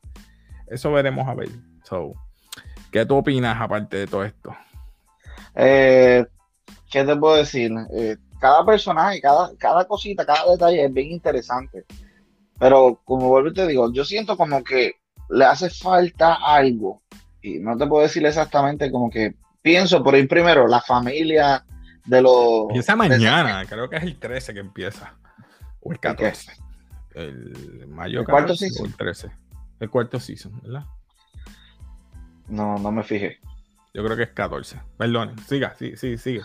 Eso 0.67 0.91
veremos 0.91 1.27
a 1.27 1.35
ver. 1.35 1.49
So, 1.83 2.13
¿Qué 2.91 3.05
tú 3.05 3.17
opinas 3.17 3.59
aparte 3.59 3.97
de 3.97 4.07
todo 4.07 4.23
esto? 4.23 4.55
Eh, 5.55 6.25
¿Qué 6.89 7.03
te 7.03 7.15
puedo 7.15 7.35
decir? 7.35 7.71
Eh, 7.93 8.17
cada 8.39 8.65
personaje, 8.65 9.21
cada, 9.21 9.55
cada 9.57 9.85
cosita, 9.85 10.25
cada 10.25 10.51
detalle 10.51 10.85
es 10.85 10.93
bien 10.93 11.11
interesante. 11.11 11.85
Pero 12.57 12.99
como 13.05 13.29
vuelvo 13.29 13.49
y 13.49 13.53
te 13.53 13.67
digo, 13.67 13.91
yo 13.93 14.03
siento 14.03 14.35
como 14.35 14.63
que 14.63 14.93
le 15.29 15.45
hace 15.45 15.69
falta 15.69 16.33
algo. 16.33 17.01
Y 17.41 17.59
no 17.59 17.77
te 17.77 17.87
puedo 17.87 18.03
decir 18.03 18.25
exactamente 18.25 18.91
como 18.91 19.09
que 19.09 19.35
pienso 19.61 20.03
por 20.03 20.15
ir 20.15 20.27
primero, 20.27 20.67
la 20.67 20.81
familia 20.81 21.65
de 22.05 22.21
los... 22.21 22.63
Empieza 22.69 22.95
mañana, 22.95 23.65
creo 23.65 23.89
que 23.89 23.97
es 23.97 24.03
el 24.03 24.17
13 24.17 24.53
que 24.53 24.59
empieza. 24.59 25.15
O 25.81 25.91
el 25.91 25.99
14. 25.99 26.51
El 27.15 27.87
mayo 27.87 28.21
¿El 28.21 28.25
cuarto 28.25 28.55
season? 28.55 28.87
el 28.87 28.95
13. 28.95 29.31
El 29.79 29.89
cuarto 29.89 30.19
season, 30.19 30.59
¿verdad? 30.61 30.85
No, 32.47 32.77
no 32.77 32.91
me 32.91 33.03
fijé. 33.03 33.39
Yo 33.93 34.03
creo 34.03 34.17
que 34.17 34.23
es 34.23 34.29
14. 34.29 34.79
Perdón, 34.97 35.35
siga, 35.47 35.75
sí, 35.77 35.95
sí, 35.95 36.17
sigue. 36.17 36.41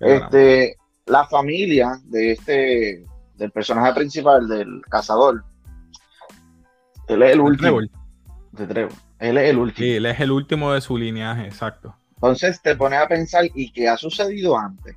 Este, 0.00 0.76
la 1.06 1.26
familia 1.26 1.98
de 2.04 2.32
este, 2.32 3.04
del 3.36 3.50
personaje 3.50 3.92
principal, 3.94 4.48
del 4.48 4.82
cazador, 4.88 5.44
él 7.08 7.22
es 7.22 7.32
el 7.32 7.40
último. 7.40 7.80
De 8.52 8.66
Trevor. 8.66 9.07
Él 9.18 9.36
es 9.36 9.50
el 9.50 9.58
último. 9.58 9.84
Sí, 9.84 9.94
él 9.94 10.06
es 10.06 10.20
el 10.20 10.30
último 10.30 10.72
de 10.72 10.80
su 10.80 10.96
lineaje, 10.96 11.44
exacto. 11.44 11.94
Entonces 12.14 12.60
te 12.62 12.74
pones 12.76 13.00
a 13.00 13.08
pensar, 13.08 13.44
¿y 13.54 13.70
qué 13.72 13.88
ha 13.88 13.96
sucedido 13.96 14.58
antes? 14.58 14.96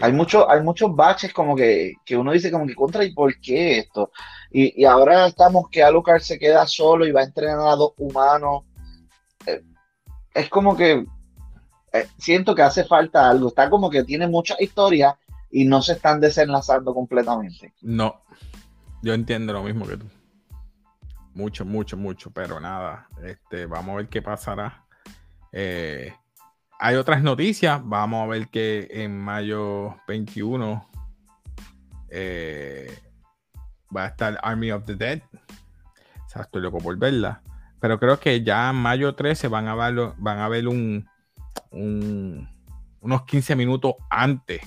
Hay, 0.00 0.12
mucho, 0.12 0.50
hay 0.50 0.62
muchos 0.62 0.94
baches 0.94 1.32
como 1.34 1.54
que, 1.54 1.94
uno 2.16 2.32
dice 2.32 2.50
como 2.50 2.66
que 2.66 2.74
contra 2.74 3.04
y 3.04 3.12
por 3.12 3.38
qué 3.40 3.78
esto. 3.78 4.10
Y, 4.50 4.84
ahora 4.84 5.26
estamos 5.26 5.68
que 5.70 5.82
Alucard 5.82 6.22
se 6.22 6.38
queda 6.38 6.66
solo 6.66 7.06
y 7.06 7.12
va 7.12 7.20
a 7.20 7.24
entrenar 7.24 7.68
a 7.68 7.76
dos 7.76 7.92
humanos. 7.98 8.64
Eh, 9.46 9.62
es 10.34 10.48
como 10.48 10.76
que 10.76 11.04
eh, 11.92 12.06
siento 12.16 12.54
que 12.54 12.62
hace 12.62 12.84
falta 12.84 13.28
algo. 13.28 13.48
Está 13.48 13.68
como 13.68 13.90
que 13.90 14.04
tiene 14.04 14.26
mucha 14.26 14.56
historia 14.58 15.18
y 15.50 15.64
no 15.64 15.82
se 15.82 15.92
están 15.92 16.20
desenlazando 16.20 16.94
completamente. 16.94 17.74
No, 17.82 18.22
yo 19.02 19.12
entiendo 19.12 19.52
lo 19.52 19.62
mismo 19.62 19.86
que 19.86 19.98
tú. 19.98 20.06
Mucho, 21.34 21.64
mucho, 21.64 21.96
mucho, 21.96 22.30
pero 22.30 22.60
nada. 22.60 23.08
Este, 23.22 23.66
vamos 23.66 23.94
a 23.94 23.96
ver 23.96 24.08
qué 24.08 24.20
pasará. 24.20 24.84
Eh, 25.52 26.12
hay 26.78 26.96
otras 26.96 27.22
noticias. 27.22 27.80
Vamos 27.84 28.24
a 28.24 28.26
ver 28.26 28.48
que 28.48 28.88
en 28.90 29.18
mayo 29.18 29.96
21 30.06 30.88
eh, 32.10 32.98
va 33.94 34.04
a 34.04 34.08
estar 34.08 34.38
Army 34.42 34.72
of 34.72 34.84
the 34.84 34.94
Dead. 34.94 35.22
O 36.26 36.28
sea, 36.28 36.42
estoy 36.42 36.62
loco 36.62 36.78
por 36.78 36.96
verla. 36.98 37.42
Pero 37.80 37.98
creo 37.98 38.20
que 38.20 38.42
ya 38.42 38.70
en 38.70 38.76
mayo 38.76 39.14
13 39.14 39.48
van 39.48 39.68
a 39.68 39.74
ver, 39.74 40.12
van 40.18 40.38
a 40.38 40.48
ver 40.48 40.68
un, 40.68 41.08
unos 41.70 43.22
15 43.24 43.56
minutos 43.56 43.94
antes 44.08 44.60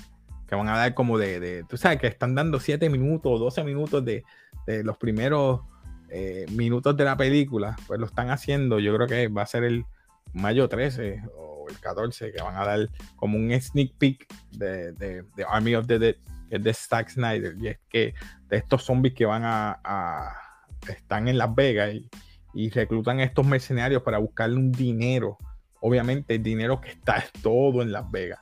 que 0.47 0.55
van 0.55 0.67
a 0.69 0.77
dar 0.77 0.93
como 0.93 1.17
de, 1.17 1.63
tú 1.67 1.77
sabes 1.77 1.99
que 1.99 2.07
están 2.07 2.35
dando 2.35 2.59
7 2.59 2.89
minutos 2.89 3.31
o 3.31 3.39
12 3.39 3.63
minutos 3.63 4.03
de, 4.05 4.23
los 4.83 4.97
primeros 4.97 5.61
eh, 6.09 6.45
minutos 6.51 6.95
de 6.95 7.03
la 7.03 7.17
película, 7.17 7.75
pues 7.87 7.99
lo 7.99 8.05
están 8.05 8.29
haciendo, 8.29 8.79
yo 8.79 8.95
creo 8.95 9.07
que 9.07 9.27
va 9.27 9.41
a 9.41 9.47
ser 9.47 9.63
el 9.63 9.85
mayo 10.33 10.67
13 10.67 11.23
o 11.37 11.65
el 11.69 11.79
14, 11.79 12.31
que 12.31 12.41
van 12.41 12.55
a 12.55 12.65
dar 12.65 12.89
como 13.15 13.37
un 13.37 13.51
sneak 13.59 13.93
peek 13.97 14.27
de, 14.51 15.23
Army 15.47 15.75
of 15.75 15.87
the 15.87 15.99
Dead, 15.99 16.15
que 16.49 16.57
es 16.57 16.63
de 16.63 16.73
Zack 16.73 17.09
Snyder, 17.09 17.55
y 17.59 17.69
es 17.69 17.79
que 17.89 18.13
de 18.49 18.57
estos 18.57 18.83
zombies 18.83 19.13
que 19.13 19.25
van 19.25 19.43
a, 19.45 20.31
están 20.87 21.27
en 21.27 21.37
Las 21.37 21.53
Vegas 21.55 21.93
y, 21.93 22.09
y 22.53 22.69
reclutan 22.69 23.19
a 23.19 23.23
estos 23.23 23.45
mercenarios 23.45 24.03
para 24.03 24.19
buscarle 24.19 24.57
un 24.57 24.71
dinero, 24.71 25.37
obviamente 25.81 26.35
el 26.35 26.43
dinero 26.43 26.79
que 26.79 26.89
está 26.89 27.23
todo 27.41 27.81
en 27.81 27.91
Las 27.91 28.09
Vegas. 28.11 28.39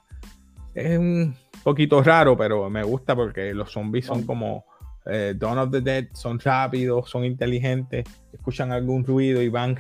Es 0.75 0.97
un 0.97 1.35
poquito 1.63 2.01
raro, 2.01 2.35
pero 2.35 2.69
me 2.69 2.83
gusta 2.83 3.15
porque 3.15 3.53
los 3.53 3.71
zombies 3.71 4.05
son 4.05 4.23
como 4.23 4.65
eh, 5.05 5.33
Dawn 5.35 5.57
of 5.57 5.71
the 5.71 5.81
Dead, 5.81 6.07
son 6.13 6.39
rápidos, 6.39 7.09
son 7.09 7.25
inteligentes, 7.25 8.05
escuchan 8.31 8.71
algún 8.71 9.03
ruido 9.05 9.41
y 9.41 9.49
van 9.49 9.77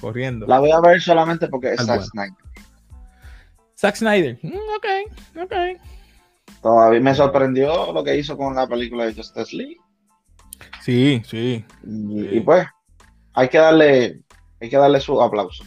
corriendo. 0.00 0.46
La 0.46 0.58
voy 0.58 0.70
a 0.70 0.80
ver 0.80 1.00
solamente 1.00 1.48
porque 1.48 1.74
es 1.74 1.84
Zack 1.84 2.02
Snyder. 2.02 2.36
Zack 3.76 3.96
Snyder, 3.96 4.38
mm, 4.42 4.56
ok, 4.76 5.42
ok. 5.42 5.54
Todavía 6.62 7.00
me 7.00 7.14
sorprendió 7.14 7.92
lo 7.92 8.04
que 8.04 8.16
hizo 8.16 8.36
con 8.36 8.54
la 8.54 8.66
película 8.66 9.04
de 9.04 9.14
Justice 9.14 9.56
League. 9.56 9.76
Sí, 10.80 11.22
sí. 11.24 11.64
Y, 11.84 12.40
pues, 12.40 12.66
hay 13.34 13.48
que 13.48 13.58
darle, 13.58 14.20
hay 14.60 14.70
que 14.70 14.76
darle 14.76 15.00
su 15.00 15.20
aplauso. 15.20 15.64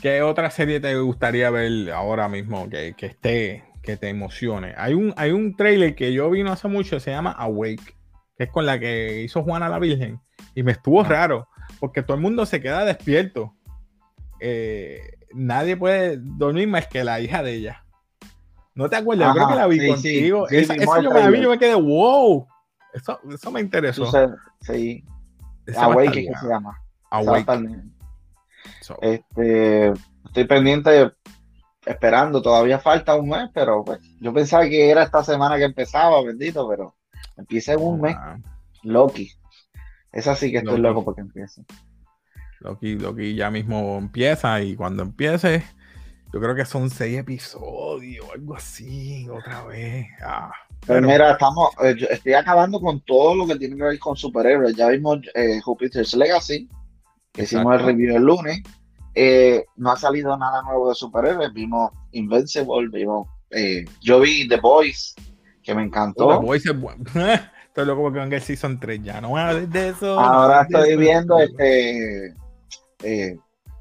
¿Qué 0.00 0.22
otra 0.22 0.50
serie 0.50 0.78
te 0.78 0.96
gustaría 0.96 1.50
ver 1.50 1.90
ahora 1.90 2.28
mismo 2.28 2.68
que, 2.68 2.94
que 2.96 3.06
esté 3.06 3.64
que 3.86 3.96
te 3.96 4.10
emocione. 4.10 4.74
Hay 4.76 4.92
un, 4.92 5.14
hay 5.16 5.30
un 5.30 5.56
trailer 5.56 5.94
que 5.94 6.12
yo 6.12 6.28
vi 6.28 6.42
no 6.42 6.52
hace 6.52 6.68
mucho, 6.68 7.00
se 7.00 7.12
llama 7.12 7.30
Awake, 7.30 7.96
que 8.36 8.44
es 8.44 8.50
con 8.50 8.66
la 8.66 8.78
que 8.78 9.22
hizo 9.22 9.42
Juana 9.42 9.70
la 9.70 9.78
Virgen. 9.78 10.20
Y 10.54 10.62
me 10.62 10.72
estuvo 10.72 11.02
raro, 11.02 11.48
porque 11.80 12.02
todo 12.02 12.16
el 12.16 12.22
mundo 12.22 12.44
se 12.44 12.60
queda 12.60 12.84
despierto. 12.84 13.54
Eh, 14.40 15.00
nadie 15.32 15.76
puede 15.76 16.18
dormir 16.18 16.68
más 16.68 16.88
que 16.88 17.04
la 17.04 17.20
hija 17.20 17.42
de 17.42 17.54
ella. 17.54 17.84
¿No 18.74 18.90
te 18.90 18.96
acuerdas? 18.96 19.32
creo 19.32 19.48
que 19.48 19.54
la 19.54 19.66
vi 19.66 19.88
contigo. 19.88 20.48
esa, 20.50 20.76
yo 20.76 21.10
me 21.10 21.20
la 21.20 21.30
vi, 21.30 21.40
yo 21.40 21.50
me 21.50 21.58
quedé, 21.58 21.74
wow. 21.74 22.46
Eso, 22.92 23.18
eso 23.32 23.50
me 23.50 23.60
interesó. 23.60 24.10
sí. 24.60 25.02
Awake, 25.74 26.12
¿qué 26.12 26.32
se 26.40 26.48
llama? 26.48 26.78
Awake. 27.10 27.46
Este, 29.00 29.92
estoy 30.24 30.44
pendiente 30.44 30.90
de 30.90 31.12
esperando, 31.86 32.42
todavía 32.42 32.80
falta 32.80 33.14
un 33.14 33.28
mes, 33.28 33.48
pero 33.54 33.84
pues, 33.84 34.00
yo 34.20 34.34
pensaba 34.34 34.64
que 34.64 34.90
era 34.90 35.04
esta 35.04 35.22
semana 35.22 35.56
que 35.56 35.64
empezaba, 35.64 36.20
bendito, 36.22 36.68
pero 36.68 36.96
empieza 37.36 37.72
en 37.72 37.80
un 37.80 38.00
mes. 38.00 38.16
Loki. 38.82 39.30
Es 40.12 40.26
así 40.26 40.50
que 40.50 40.58
estoy 40.58 40.78
loco 40.78 41.04
porque 41.04 41.20
empiece. 41.20 41.64
Loki, 42.60 42.96
Loki 42.96 43.34
ya 43.34 43.50
mismo 43.50 43.98
empieza 43.98 44.60
y 44.62 44.74
cuando 44.74 45.02
empiece, 45.02 45.62
yo 46.32 46.40
creo 46.40 46.54
que 46.54 46.64
son 46.64 46.90
seis 46.90 47.18
episodios, 47.18 48.26
algo 48.34 48.56
así, 48.56 49.28
otra 49.28 49.64
vez. 49.64 50.06
Ah, 50.22 50.50
pues 50.80 50.98
pero... 50.98 51.06
mira, 51.06 51.32
estamos, 51.32 51.70
eh, 51.84 51.96
estoy 52.10 52.32
acabando 52.32 52.80
con 52.80 53.00
todo 53.00 53.34
lo 53.34 53.46
que 53.46 53.56
tiene 53.56 53.76
que 53.76 53.82
ver 53.82 53.98
con 53.98 54.16
superhéroes. 54.16 54.74
Ya 54.74 54.88
vimos 54.88 55.20
eh, 55.34 55.60
Jupiter's 55.60 56.14
Legacy, 56.14 56.68
que 57.32 57.42
hicimos 57.42 57.78
el 57.78 57.86
review 57.86 58.16
el 58.16 58.22
lunes. 58.22 58.62
Eh, 59.18 59.64
no 59.76 59.90
ha 59.92 59.96
salido 59.96 60.36
nada 60.36 60.62
nuevo 60.62 60.90
de 60.90 60.94
superhéroes. 60.94 61.50
Vimos 61.54 61.90
Invincible, 62.12 62.88
vimos. 62.92 63.26
Eh, 63.50 63.86
yo 64.02 64.20
vi 64.20 64.46
The 64.46 64.58
Boys, 64.58 65.14
que 65.62 65.74
me 65.74 65.82
encantó. 65.82 66.28
The 66.28 66.44
Boys 66.44 66.66
es 66.66 66.78
bueno. 66.78 67.02
estoy 67.66 67.86
loco 67.86 68.02
porque 68.02 68.18
venga 68.18 68.36
el 68.36 68.42
Season 68.42 68.78
3 68.78 69.02
ya. 69.02 69.20
No 69.22 69.30
voy 69.30 69.40
a 69.40 69.54
de 69.54 69.88
eso. 69.88 70.20
Ahora 70.20 70.62
estoy 70.62 70.98
viendo 70.98 71.38
este. 71.38 72.34
Eh, 73.02 73.38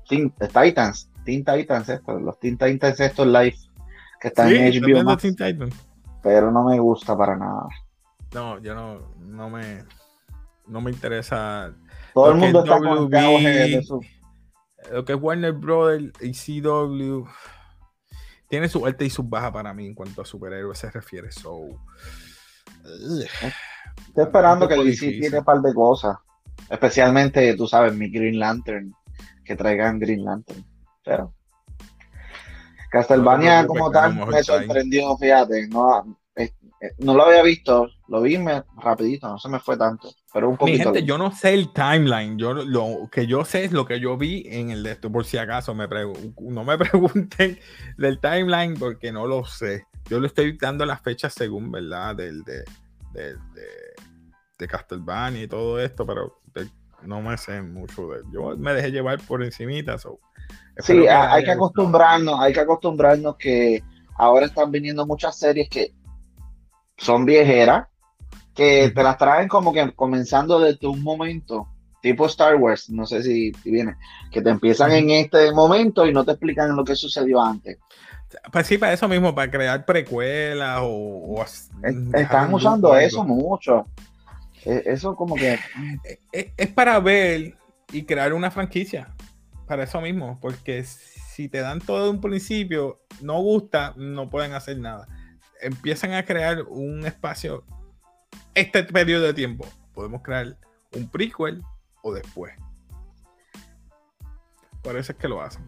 Teen, 0.07 0.31
Titans. 0.31 1.09
Teen 1.25 1.43
Titans, 1.43 1.89
esto, 1.89 2.17
los 2.17 2.39
Teen 2.39 2.57
Titans, 2.57 2.97
estos 2.97 3.27
live 3.27 3.57
que 4.21 4.29
están 4.29 4.49
en 4.51 4.71
HBO. 4.71 5.03
Max, 5.03 5.27
pero 6.23 6.49
no 6.49 6.63
me 6.63 6.79
gusta 6.79 7.17
para 7.17 7.35
nada. 7.35 7.67
No, 8.33 8.57
yo 8.59 8.73
no, 8.73 8.99
no 9.19 9.49
me. 9.49 9.83
No 10.67 10.79
me 10.79 10.91
interesa. 10.91 11.73
Todo 12.13 12.31
el 12.31 12.37
mundo 12.37 12.63
está 12.63 12.79
con 12.79 13.09
de 13.09 13.83
su 13.83 13.99
lo 14.91 15.05
que 15.05 15.13
es 15.13 15.19
Warner 15.21 15.53
Brothers 15.53 16.11
y 16.21 16.61
CW 16.61 17.25
tiene 18.47 18.69
su 18.69 18.85
alta 18.85 19.03
y 19.03 19.09
su 19.09 19.23
baja 19.23 19.51
para 19.51 19.73
mí 19.73 19.87
en 19.87 19.95
cuanto 19.95 20.21
a 20.21 20.25
superhéroes 20.25 20.77
se 20.77 20.91
refiere. 20.91 21.31
So, 21.31 21.69
Estoy 24.07 24.23
esperando 24.23 24.67
que 24.67 24.75
DC 24.75 25.11
tiene 25.11 25.39
un 25.39 25.45
par 25.45 25.61
de 25.61 25.73
cosas. 25.73 26.17
Especialmente, 26.69 27.55
tú 27.55 27.67
sabes, 27.67 27.93
mi 27.93 28.09
Green 28.09 28.39
Lantern. 28.39 28.93
Que 29.43 29.55
traigan 29.55 29.99
Green 29.99 30.23
Lantern. 30.23 30.63
Pero. 31.03 31.33
Castlevania 32.91 33.67
como 33.67 33.91
tal 33.91 34.25
me 34.27 34.43
sorprendió, 34.43 35.17
fíjate. 35.17 35.67
No, 35.67 36.17
eh, 36.35 36.91
no 36.99 37.13
lo 37.13 37.25
había 37.25 37.41
visto, 37.41 37.89
lo 38.07 38.21
vi 38.21 38.37
rapidito, 38.77 39.27
no 39.27 39.39
se 39.39 39.49
me 39.49 39.59
fue 39.59 39.77
tanto, 39.77 40.11
pero 40.35 40.49
un 40.49 40.57
poquito. 40.57 40.77
Mi 40.77 40.83
gente, 40.83 41.03
yo 41.05 41.17
no 41.17 41.31
sé 41.31 41.53
el 41.53 41.71
timeline, 41.71 42.37
yo 42.37 42.53
lo 42.53 43.07
que 43.09 43.25
yo 43.25 43.45
sé 43.45 43.63
es 43.63 43.71
lo 43.71 43.85
que 43.85 44.01
yo 44.01 44.17
vi 44.17 44.45
en 44.49 44.69
el 44.69 44.83
de 44.83 44.91
esto, 44.91 45.09
por 45.09 45.23
si 45.23 45.37
acaso 45.37 45.73
me 45.73 45.87
no 45.87 46.65
me 46.65 46.77
pregunten 46.77 47.57
del 47.97 48.19
timeline 48.19 48.73
porque 48.77 49.13
no 49.13 49.27
lo 49.27 49.45
sé. 49.45 49.85
Yo 50.09 50.19
le 50.19 50.27
estoy 50.27 50.57
dando 50.57 50.85
las 50.85 50.99
fechas 50.99 51.33
según, 51.33 51.71
¿verdad? 51.71 52.17
Del, 52.17 52.43
de, 52.43 52.65
de, 53.13 53.37
de, 54.59 54.67
Castlevania 54.67 55.43
y 55.43 55.47
todo 55.47 55.79
esto, 55.79 56.05
pero 56.05 56.41
no 57.03 57.21
me 57.21 57.37
sé 57.37 57.61
mucho 57.61 58.09
de 58.09 58.19
Yo 58.33 58.57
me 58.57 58.73
dejé 58.73 58.91
llevar 58.91 59.21
por 59.21 59.41
encimita. 59.41 59.97
sí, 60.79 61.07
hay 61.07 61.45
que 61.45 61.51
acostumbrarnos, 61.51 62.41
hay 62.41 62.51
que 62.51 62.59
acostumbrarnos 62.59 63.37
que 63.37 63.81
ahora 64.17 64.47
están 64.47 64.69
viniendo 64.69 65.05
muchas 65.05 65.39
series 65.39 65.69
que 65.69 65.93
son 66.97 67.23
viejeras, 67.23 67.87
que 68.55 68.91
te 68.95 69.03
las 69.03 69.17
traen 69.17 69.47
como 69.47 69.73
que 69.73 69.91
comenzando 69.91 70.59
desde 70.59 70.87
un 70.87 71.03
momento, 71.03 71.67
tipo 72.01 72.25
Star 72.27 72.55
Wars, 72.55 72.89
no 72.89 73.05
sé 73.05 73.21
si, 73.21 73.51
viene, 73.65 73.95
que 74.31 74.41
te 74.41 74.49
empiezan 74.49 74.91
en 74.93 75.09
este 75.09 75.51
momento 75.51 76.05
y 76.05 76.13
no 76.13 76.23
te 76.23 76.31
explican 76.31 76.75
lo 76.75 76.83
que 76.83 76.95
sucedió 76.95 77.41
antes. 77.41 77.77
Pues 78.51 78.67
sí, 78.67 78.77
para 78.77 78.93
eso 78.93 79.07
mismo, 79.07 79.35
para 79.35 79.51
crear 79.51 79.85
precuelas 79.85 80.79
o... 80.81 81.43
Están 82.13 82.53
usando 82.53 82.95
eso 82.97 83.23
mucho. 83.23 83.85
E, 84.63 84.83
eso 84.85 85.15
como 85.15 85.35
que... 85.35 85.59
E, 86.03 86.19
e, 86.33 86.53
es, 86.57 86.67
para 86.69 86.99
ver 86.99 87.55
y 87.91 88.03
crear 88.03 88.33
una 88.33 88.51
franquicia. 88.51 89.09
Para 89.67 89.83
eso 89.83 89.99
mismo, 89.99 90.37
porque 90.41 90.83
si 90.83 91.49
te 91.49 91.59
dan 91.59 91.79
todo 91.79 92.03
de 92.03 92.09
un 92.11 92.21
principio, 92.21 92.99
no 93.21 93.41
gusta, 93.41 93.93
no 93.97 94.29
pueden 94.29 94.53
hacer 94.53 94.77
nada. 94.77 95.07
Empiezan 95.61 96.13
a 96.13 96.23
crear 96.23 96.63
un 96.63 97.05
espacio, 97.05 97.63
este 98.55 98.83
periodo 98.83 99.25
de 99.25 99.33
tiempo. 99.33 99.67
Podemos 99.93 100.21
crear 100.21 100.57
un 100.93 101.09
prequel 101.09 101.61
o 102.01 102.13
después. 102.13 102.53
Por 104.81 104.97
eso 104.97 105.11
es 105.11 105.17
que 105.17 105.27
lo 105.27 105.41
hacen. 105.41 105.63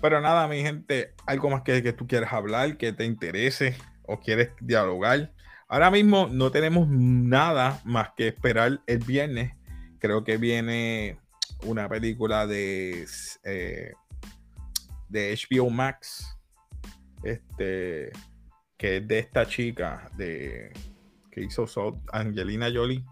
Pero 0.00 0.20
nada, 0.20 0.46
mi 0.46 0.62
gente, 0.62 1.14
algo 1.26 1.50
más 1.50 1.62
que, 1.62 1.82
que 1.82 1.92
tú 1.92 2.06
quieras 2.06 2.32
hablar, 2.32 2.76
que 2.76 2.92
te 2.92 3.04
interese 3.04 3.76
o 4.04 4.20
quieres 4.20 4.50
dialogar. 4.60 5.32
Ahora 5.68 5.90
mismo 5.90 6.28
no 6.30 6.50
tenemos 6.50 6.88
nada 6.88 7.80
más 7.84 8.10
que 8.16 8.28
esperar 8.28 8.80
el 8.86 8.98
viernes. 8.98 9.54
Creo 9.98 10.24
que 10.24 10.36
viene 10.36 11.18
una 11.64 11.88
película 11.88 12.46
de, 12.46 13.06
eh, 13.44 13.92
de 15.08 15.36
HBO 15.36 15.70
Max. 15.70 16.36
Este 17.22 18.12
que 18.78 18.98
es 18.98 19.08
de 19.08 19.18
esta 19.18 19.44
chica 19.44 20.08
de 20.16 20.72
hizo 21.42 21.66
Angelina 22.12 22.70
Jolie. 22.72 23.04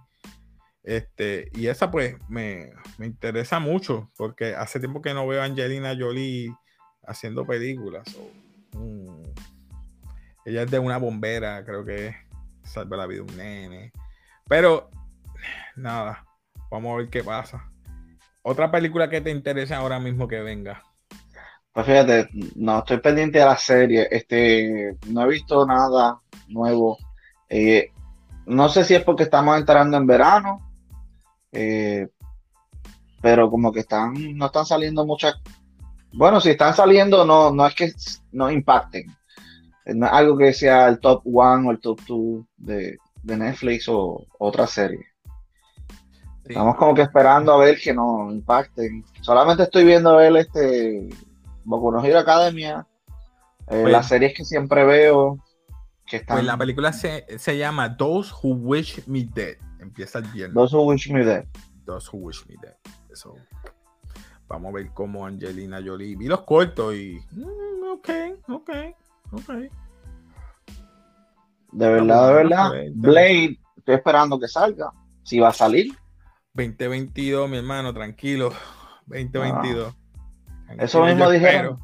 Este, 0.83 1.51
y 1.55 1.67
esa 1.67 1.91
pues 1.91 2.17
me, 2.29 2.73
me, 2.99 3.07
interesa 3.07 3.59
mucho 3.59 4.09
porque 4.17 4.55
hace 4.55 4.79
tiempo 4.79 5.03
que 5.03 5.15
no 5.15 5.27
veo 5.27 5.43
a 5.43 5.45
Angelina 5.45 5.97
Jolie 5.99 6.55
haciendo 7.07 7.45
películas. 7.45 8.05
Mm, 8.73 9.23
ella 10.45 10.62
es 10.62 10.71
de 10.71 10.79
una 10.79 10.99
bombera, 10.99 11.65
creo 11.65 11.85
que 11.85 12.15
salva 12.62 12.97
la 12.97 13.07
vida 13.07 13.23
un 13.23 13.37
nene. 13.37 13.93
Pero, 14.49 14.91
nada, 15.75 16.25
vamos 16.71 16.95
a 16.95 16.97
ver 16.99 17.09
qué 17.09 17.25
pasa. 17.25 17.69
Otra 18.43 18.71
película 18.71 19.11
que 19.11 19.21
te 19.21 19.31
interesa 19.31 19.79
ahora 19.79 19.99
mismo 19.99 20.29
que 20.29 20.41
venga. 20.41 20.83
Pues 21.73 21.87
fíjate, 21.87 22.29
no 22.55 22.79
estoy 22.79 22.99
pendiente 22.99 23.41
de 23.41 23.45
la 23.45 23.59
serie. 23.59 24.09
Este, 24.11 24.97
no 25.09 25.25
he 25.25 25.29
visto 25.29 25.67
nada 25.67 26.21
nuevo. 26.49 26.97
Eh, 27.49 27.91
no 28.46 28.68
sé 28.68 28.85
si 28.85 28.94
es 28.94 29.04
porque 29.04 29.24
estamos 29.24 29.56
entrando 29.59 29.96
en 29.96 30.06
verano. 30.06 30.70
Eh, 31.52 32.09
pero 33.22 33.50
como 33.50 33.72
que 33.72 33.80
están, 33.80 34.37
no 34.37 34.46
están 34.46 34.66
saliendo 34.66 35.04
muchas 35.04 35.40
bueno, 36.16 36.40
si 36.40 36.50
están 36.50 36.74
saliendo, 36.74 37.26
no, 37.26 37.52
no 37.52 37.66
es 37.66 37.74
que 37.74 37.92
no 38.32 38.50
impacten. 38.50 39.14
No 39.85 40.06
es 40.06 40.12
algo 40.12 40.38
que 40.38 40.54
sea 40.54 40.88
el 40.88 40.98
top 40.98 41.22
one 41.26 41.68
o 41.68 41.70
el 41.70 41.80
top 41.80 42.00
two 42.06 42.46
de, 42.56 42.98
Netflix 43.22 43.87
o 43.88 44.24
otra 44.38 44.66
serie. 44.66 45.04
Estamos 46.44 46.76
como 46.76 46.94
que 46.94 47.02
esperando 47.02 47.52
a 47.52 47.59
ver 47.59 47.78
que 47.78 47.92
no 47.92 48.30
impacten. 48.30 49.04
Solamente 49.20 49.64
estoy 49.64 49.85
viendo 49.85 50.16
ver 50.16 50.35
este 50.37 51.09
Boku 51.64 51.90
no 51.90 52.02
Hero 52.02 52.20
Academia, 52.20 52.87
eh, 53.68 53.85
las 53.87 54.09
series 54.09 54.32
que 54.32 54.44
siempre 54.44 54.85
veo. 54.85 55.38
Que 56.07 56.16
están... 56.19 56.37
Pues 56.37 56.47
la 56.47 56.57
película 56.57 56.92
se, 56.92 57.59
llama 57.59 57.97
Those 57.97 58.33
Who 58.42 58.55
Wish 58.55 59.07
Me 59.07 59.25
Dead. 59.25 59.57
Empieza 59.81 60.21
el 60.21 60.27
viernes. 60.27 60.55
Those 60.55 60.77
Who 60.77 60.85
Wish 60.85 61.11
Me 61.11 61.25
Dead. 61.25 61.45
Those 61.85 62.09
Who 62.12 62.19
Wish 62.19 62.47
Me 62.47 62.55
Dead. 62.62 62.75
Eso. 63.11 63.35
Vamos 64.49 64.71
a 64.71 64.77
ver 64.77 64.90
cómo 64.92 65.27
Angelina 65.27 65.81
Jolie. 65.85 66.16
Vi 66.16 66.27
los 66.27 66.42
cortos 66.42 66.95
y. 66.95 67.21
Mm, 67.33 67.92
ok, 67.92 68.09
ok, 68.49 68.71
ok. 69.33 69.49
De 71.73 71.88
verdad, 71.88 72.29
de 72.29 72.35
verdad. 72.35 72.71
Blade, 72.95 73.59
estoy 73.77 73.95
esperando 73.97 74.38
que 74.38 74.47
salga. 74.47 74.92
Si 75.25 75.40
va 75.40 75.49
a 75.49 75.53
salir. 75.53 75.92
2022, 76.55 77.51
mi 77.51 77.59
hermano, 77.59 77.92
tranquilo. 77.92 78.53
2022. 79.07 79.95
Eso 80.79 81.05
mismo 81.05 81.29
dijeron. 81.31 81.79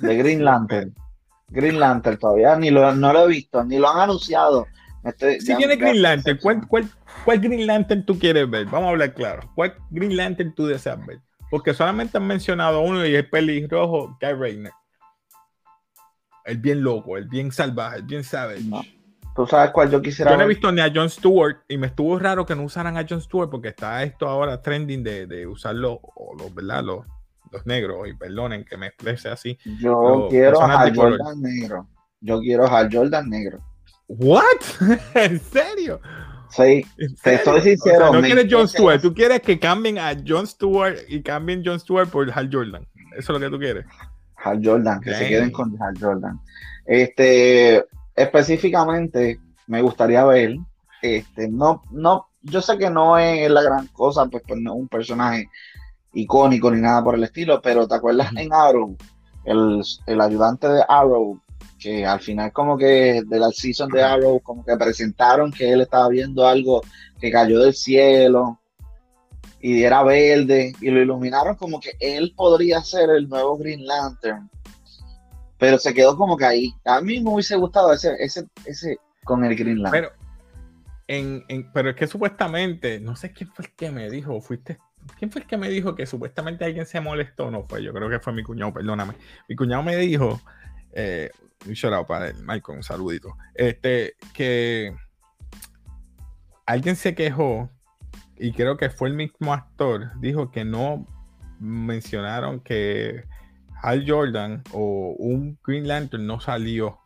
De 0.00 0.16
Green 0.16 0.44
Lantern. 0.44 0.94
Green 1.48 1.78
Lantern 1.78 2.18
todavía 2.18 2.56
ni 2.56 2.70
lo, 2.70 2.94
no 2.94 3.12
lo 3.12 3.24
he 3.24 3.28
visto, 3.28 3.64
ni 3.64 3.78
lo 3.78 3.88
han 3.88 4.00
anunciado. 4.00 4.66
si 5.18 5.56
tiene 5.56 5.76
Green 5.76 6.02
Lantern, 6.02 6.38
¿cuál, 6.42 6.66
cuál, 6.66 6.88
¿Cuál 7.24 7.40
Green 7.40 7.66
Lantern 7.66 8.04
tú 8.04 8.18
quieres 8.18 8.48
ver? 8.50 8.66
Vamos 8.66 8.88
a 8.88 8.90
hablar 8.90 9.14
claro. 9.14 9.50
¿Cuál 9.54 9.74
Green 9.90 10.16
Lantern 10.16 10.54
tú 10.54 10.66
deseas 10.66 11.04
ver? 11.06 11.20
Porque 11.50 11.72
solamente 11.72 12.18
han 12.18 12.26
mencionado 12.26 12.80
uno 12.80 13.04
y 13.06 13.14
el 13.14 13.28
pelirrojo, 13.28 14.18
Guy 14.20 14.32
Rayner. 14.32 14.72
El 16.44 16.58
bien 16.58 16.82
loco, 16.82 17.16
el 17.16 17.26
bien 17.26 17.50
salvaje, 17.50 17.98
el 17.98 18.02
bien 18.02 18.24
savage. 18.24 18.64
Tú 19.34 19.46
sabes 19.46 19.70
cuál 19.70 19.90
yo 19.90 20.02
quisiera 20.02 20.30
Yo 20.30 20.36
no 20.36 20.44
he 20.44 20.48
visto 20.48 20.70
ni 20.70 20.80
a 20.80 20.92
Jon 20.94 21.08
Stewart 21.08 21.56
y 21.68 21.78
me 21.78 21.86
estuvo 21.88 22.18
raro 22.18 22.44
que 22.44 22.54
no 22.54 22.62
usaran 22.62 22.96
a 22.98 23.06
Jon 23.08 23.20
Stewart 23.20 23.50
porque 23.50 23.68
está 23.68 24.02
esto 24.02 24.28
ahora 24.28 24.60
trending 24.60 25.02
de, 25.02 25.26
de 25.26 25.46
usarlo, 25.46 26.00
los, 26.38 26.54
¿verdad? 26.54 26.84
Los, 26.84 27.06
los 27.54 27.66
negros, 27.66 28.08
y 28.08 28.14
perdonen 28.14 28.64
que 28.64 28.76
me 28.76 28.88
exprese 28.88 29.28
así. 29.28 29.58
Yo 29.80 30.26
quiero 30.30 30.60
a 30.62 30.90
Jordan 30.94 31.40
negro. 31.40 31.88
Yo 32.20 32.40
quiero 32.40 32.66
a 32.66 32.88
Jordan 32.90 33.30
negro. 33.30 33.60
¿What? 34.08 34.60
¿En 35.14 35.40
serio? 35.40 36.00
Sí, 36.50 36.86
te 37.22 37.38
sincero. 37.62 38.12
no 38.12 38.20
quieres 38.20 38.46
John 38.48 38.68
Stewart, 38.68 39.00
tú 39.00 39.12
quieres 39.12 39.40
que 39.40 39.58
cambien 39.58 39.98
a 39.98 40.14
John 40.24 40.46
Stewart 40.46 40.98
y 41.08 41.20
cambien 41.20 41.62
John 41.64 41.80
Stewart 41.80 42.08
por 42.08 42.30
Hal 42.30 42.48
Jordan. 42.52 42.86
Eso 43.16 43.32
es 43.32 43.40
lo 43.40 43.40
que 43.40 43.50
tú 43.50 43.58
quieres. 43.58 43.86
Hal 44.36 44.60
Jordan, 44.62 45.00
que 45.00 45.14
se 45.14 45.28
queden 45.28 45.50
con 45.50 45.76
Hal 45.82 45.94
Jordan. 45.98 46.38
Este, 46.86 47.84
específicamente, 48.14 49.40
me 49.66 49.82
gustaría 49.82 50.24
ver, 50.24 50.56
este, 51.02 51.48
no, 51.48 51.82
no, 51.90 52.28
yo 52.42 52.60
sé 52.60 52.78
que 52.78 52.90
no 52.90 53.18
es 53.18 53.50
la 53.50 53.62
gran 53.62 53.88
cosa, 53.88 54.26
pues, 54.26 54.42
pues 54.46 54.60
no 54.60 54.74
es 54.74 54.80
un 54.80 54.88
personaje 54.88 55.48
icónico 56.14 56.70
ni 56.70 56.80
nada 56.80 57.02
por 57.02 57.14
el 57.14 57.24
estilo, 57.24 57.60
pero 57.60 57.86
¿te 57.86 57.94
acuerdas 57.94 58.30
en 58.36 58.52
Arrow? 58.52 58.96
El, 59.44 59.82
el 60.06 60.20
ayudante 60.20 60.68
de 60.68 60.82
Arrow 60.88 61.40
que 61.78 62.06
al 62.06 62.20
final 62.20 62.50
como 62.50 62.78
que 62.78 63.22
de 63.26 63.38
la 63.38 63.50
season 63.50 63.90
de 63.90 64.02
Arrow 64.02 64.40
como 64.40 64.64
que 64.64 64.74
presentaron 64.74 65.52
que 65.52 65.70
él 65.70 65.82
estaba 65.82 66.08
viendo 66.08 66.46
algo 66.46 66.80
que 67.20 67.30
cayó 67.30 67.60
del 67.60 67.74
cielo 67.74 68.58
y 69.60 69.82
era 69.82 70.02
verde 70.02 70.72
y 70.80 70.90
lo 70.90 71.02
iluminaron 71.02 71.56
como 71.56 71.80
que 71.80 71.92
él 72.00 72.32
podría 72.34 72.80
ser 72.80 73.10
el 73.10 73.28
nuevo 73.28 73.58
Green 73.58 73.84
Lantern. 73.86 74.50
Pero 75.58 75.78
se 75.78 75.94
quedó 75.94 76.16
como 76.16 76.36
que 76.36 76.44
ahí. 76.44 76.74
A 76.84 77.00
mí 77.00 77.20
me 77.20 77.30
hubiese 77.30 77.56
gustado 77.56 77.92
ese 77.92 78.14
ese 78.18 78.46
ese 78.64 78.96
con 79.22 79.44
el 79.44 79.54
Green 79.54 79.82
Lantern. 79.82 80.08
Pero 80.08 80.24
en, 81.06 81.70
pero 81.72 81.90
es 81.90 81.96
que 81.96 82.06
supuestamente 82.06 82.98
no 82.98 83.14
sé 83.14 83.32
quién 83.32 83.50
fue 83.52 83.66
el 83.66 83.74
que 83.74 83.90
me 83.90 84.08
dijo 84.10 84.40
fuiste 84.40 84.78
¿Quién 85.18 85.30
fue 85.30 85.42
el 85.42 85.46
que 85.46 85.56
me 85.56 85.68
dijo 85.68 85.94
que 85.94 86.06
supuestamente 86.06 86.64
alguien 86.64 86.86
se 86.86 87.00
molestó? 87.00 87.50
No 87.50 87.64
fue, 87.68 87.82
yo 87.82 87.92
creo 87.92 88.08
que 88.08 88.20
fue 88.20 88.32
mi 88.32 88.42
cuñado, 88.42 88.72
perdóname. 88.72 89.14
Mi 89.48 89.56
cuñado 89.56 89.82
me 89.82 89.96
dijo, 89.96 90.40
eh, 90.92 91.30
un 91.66 91.72
shout 91.72 92.06
para 92.06 92.28
el 92.28 92.36
Michael, 92.40 92.78
un 92.78 92.82
saludito. 92.82 93.36
Este, 93.54 94.14
que 94.32 94.94
alguien 96.66 96.96
se 96.96 97.14
quejó 97.14 97.70
y 98.36 98.52
creo 98.52 98.76
que 98.76 98.90
fue 98.90 99.08
el 99.08 99.14
mismo 99.14 99.52
actor, 99.52 100.12
dijo 100.20 100.50
que 100.50 100.64
no 100.64 101.06
mencionaron 101.60 102.60
que 102.60 103.24
Hal 103.82 104.04
Jordan 104.06 104.62
o 104.72 105.14
un 105.18 105.58
Green 105.64 105.86
Lantern 105.86 106.26
no 106.26 106.40
salió 106.40 106.98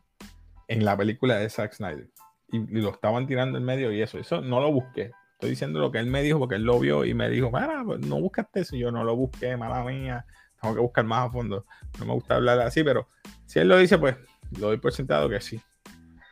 en 0.68 0.84
la 0.84 0.96
película 0.96 1.37
de 1.37 1.50
Zack 1.50 1.74
Snyder. 1.74 2.08
Y, 2.50 2.58
lo 2.80 2.90
estaban 2.90 3.26
tirando 3.26 3.58
en 3.58 3.64
medio 3.64 3.92
y 3.92 4.00
eso. 4.00 4.18
Eso 4.18 4.40
no 4.40 4.61
lo 4.61 4.72
busqué. 4.72 5.11
Estoy 5.38 5.51
diciendo 5.51 5.79
lo 5.79 5.92
que 5.92 5.98
él 5.98 6.07
me 6.07 6.20
dijo 6.20 6.40
porque 6.40 6.57
él 6.57 6.64
lo 6.64 6.81
vio 6.81 7.05
y 7.05 7.14
me 7.14 7.31
dijo, 7.31 7.53
pues, 7.53 8.01
no 8.01 8.20
buscaste 8.20 8.59
eso. 8.59 8.74
yo 8.74 8.90
no 8.90 9.05
lo 9.05 9.14
busqué, 9.14 9.57
mala 9.57 9.85
mía. 9.85 10.27
Tengo 10.61 10.74
que 10.74 10.81
buscar 10.81 11.05
más 11.05 11.29
a 11.29 11.31
fondo. 11.31 11.64
No 12.01 12.07
me 12.07 12.12
gusta 12.14 12.35
hablar 12.35 12.59
así, 12.59 12.83
pero 12.83 13.07
si 13.46 13.61
él 13.61 13.68
lo 13.68 13.79
dice, 13.79 13.98
pues 13.98 14.16
lo 14.59 14.66
doy 14.66 14.79
por 14.79 14.92
sentado 14.92 15.29
que 15.29 15.40
sí, 15.40 15.61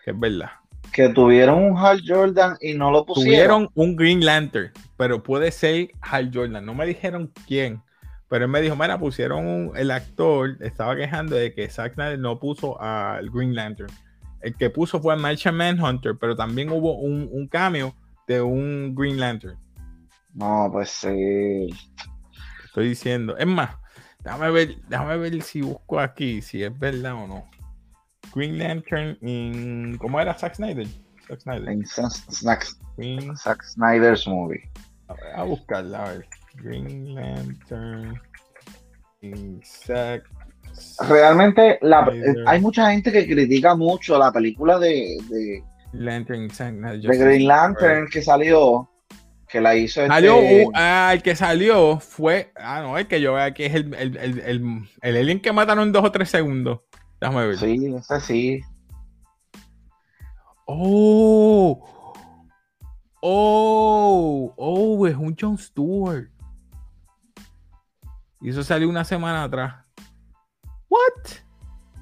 que 0.04 0.10
es 0.10 0.18
verdad. 0.18 0.50
Que 0.92 1.08
tuvieron 1.10 1.62
un 1.62 1.78
Hal 1.78 2.02
Jordan 2.04 2.56
y 2.60 2.74
no 2.74 2.90
lo 2.90 3.06
pusieron. 3.06 3.28
Tuvieron 3.30 3.70
un 3.76 3.94
Green 3.94 4.24
Lantern, 4.24 4.72
pero 4.96 5.22
puede 5.22 5.52
ser 5.52 5.92
Hal 6.00 6.32
Jordan. 6.34 6.66
No 6.66 6.74
me 6.74 6.84
dijeron 6.84 7.32
quién, 7.46 7.80
pero 8.28 8.46
él 8.46 8.50
me 8.50 8.60
dijo, 8.60 8.74
mira, 8.74 8.98
pusieron 8.98 9.46
un, 9.46 9.76
el 9.76 9.92
actor, 9.92 10.56
estaba 10.62 10.96
quejando 10.96 11.36
de 11.36 11.54
que 11.54 11.70
Zack 11.70 11.94
Snyder 11.94 12.18
no 12.18 12.40
puso 12.40 12.80
al 12.82 13.30
Green 13.30 13.54
Lantern. 13.54 13.92
el 14.40 14.56
que 14.56 14.68
puso 14.68 15.00
fue 15.00 15.14
Martian 15.14 15.54
Manhunter, 15.56 16.16
pero 16.18 16.34
también 16.34 16.70
hubo 16.70 16.98
un, 16.98 17.28
un 17.30 17.46
cameo 17.46 17.94
de 18.26 18.42
un 18.42 18.94
Green 18.94 19.18
Lantern. 19.18 19.58
No, 20.34 20.68
pues 20.72 20.90
sí. 20.90 21.68
Estoy 22.64 22.88
diciendo. 22.88 23.36
Es 23.38 23.46
más, 23.46 23.70
déjame 24.22 24.50
ver, 24.50 24.76
déjame 24.88 25.16
ver 25.16 25.42
si 25.42 25.62
busco 25.62 25.98
aquí 25.98 26.42
si 26.42 26.62
es 26.62 26.78
verdad 26.78 27.14
o 27.14 27.26
no. 27.26 27.48
Green 28.34 28.58
Lantern 28.58 29.16
en. 29.22 29.96
¿Cómo 29.98 30.20
era 30.20 30.34
Zack 30.34 30.56
Snyder? 30.56 30.86
Zack 31.26 31.40
Snyder. 31.40 31.68
En 31.68 31.86
Zack, 31.86 32.66
Green, 32.96 33.36
Zack 33.36 33.62
Snyder's 33.62 34.26
movie. 34.26 34.70
a, 35.08 35.14
ver, 35.14 35.34
a 35.36 35.42
buscarla, 35.44 36.04
a 36.04 36.12
ver. 36.12 36.28
Green 36.56 37.14
Lantern 37.14 38.20
en 39.22 39.60
Zack. 39.64 40.28
Realmente 41.08 41.78
la, 41.80 42.10
hay 42.46 42.60
mucha 42.60 42.90
gente 42.90 43.10
que 43.10 43.26
critica 43.26 43.74
mucho 43.74 44.18
la 44.18 44.30
película 44.30 44.78
de, 44.78 45.16
de, 45.30 45.64
Lantern 45.98 46.48
de 46.48 47.18
Green 47.18 47.46
Lantern 47.46 48.08
que 48.08 48.22
salió, 48.22 48.90
que 49.48 49.60
la 49.60 49.74
hizo 49.76 50.00
este, 50.00 50.12
Salió, 50.12 50.38
uh, 50.38 50.72
ah, 50.74 51.10
el 51.12 51.22
que 51.22 51.36
salió 51.36 52.00
fue. 52.00 52.52
Ah, 52.56 52.80
no, 52.82 52.98
el 52.98 53.06
que 53.06 53.20
yo 53.20 53.34
veo 53.34 53.44
aquí 53.44 53.64
es 53.64 53.74
el, 53.74 53.94
el, 53.94 54.16
el, 54.16 54.38
el, 54.40 54.88
el 55.02 55.16
alien 55.16 55.40
que 55.40 55.52
mataron 55.52 55.88
en 55.88 55.92
dos 55.92 56.04
o 56.04 56.12
tres 56.12 56.30
segundos. 56.30 56.80
Déjame 57.20 57.46
ver. 57.46 57.58
Sí, 57.58 57.94
ese 57.94 58.20
sí. 58.20 58.60
Oh, 60.66 61.80
oh, 63.20 64.54
oh, 64.56 65.06
es 65.06 65.16
un 65.16 65.36
John 65.38 65.56
Stewart. 65.56 66.28
Y 68.40 68.50
eso 68.50 68.62
salió 68.62 68.88
una 68.88 69.04
semana 69.04 69.44
atrás. 69.44 69.74
What? 70.88 71.30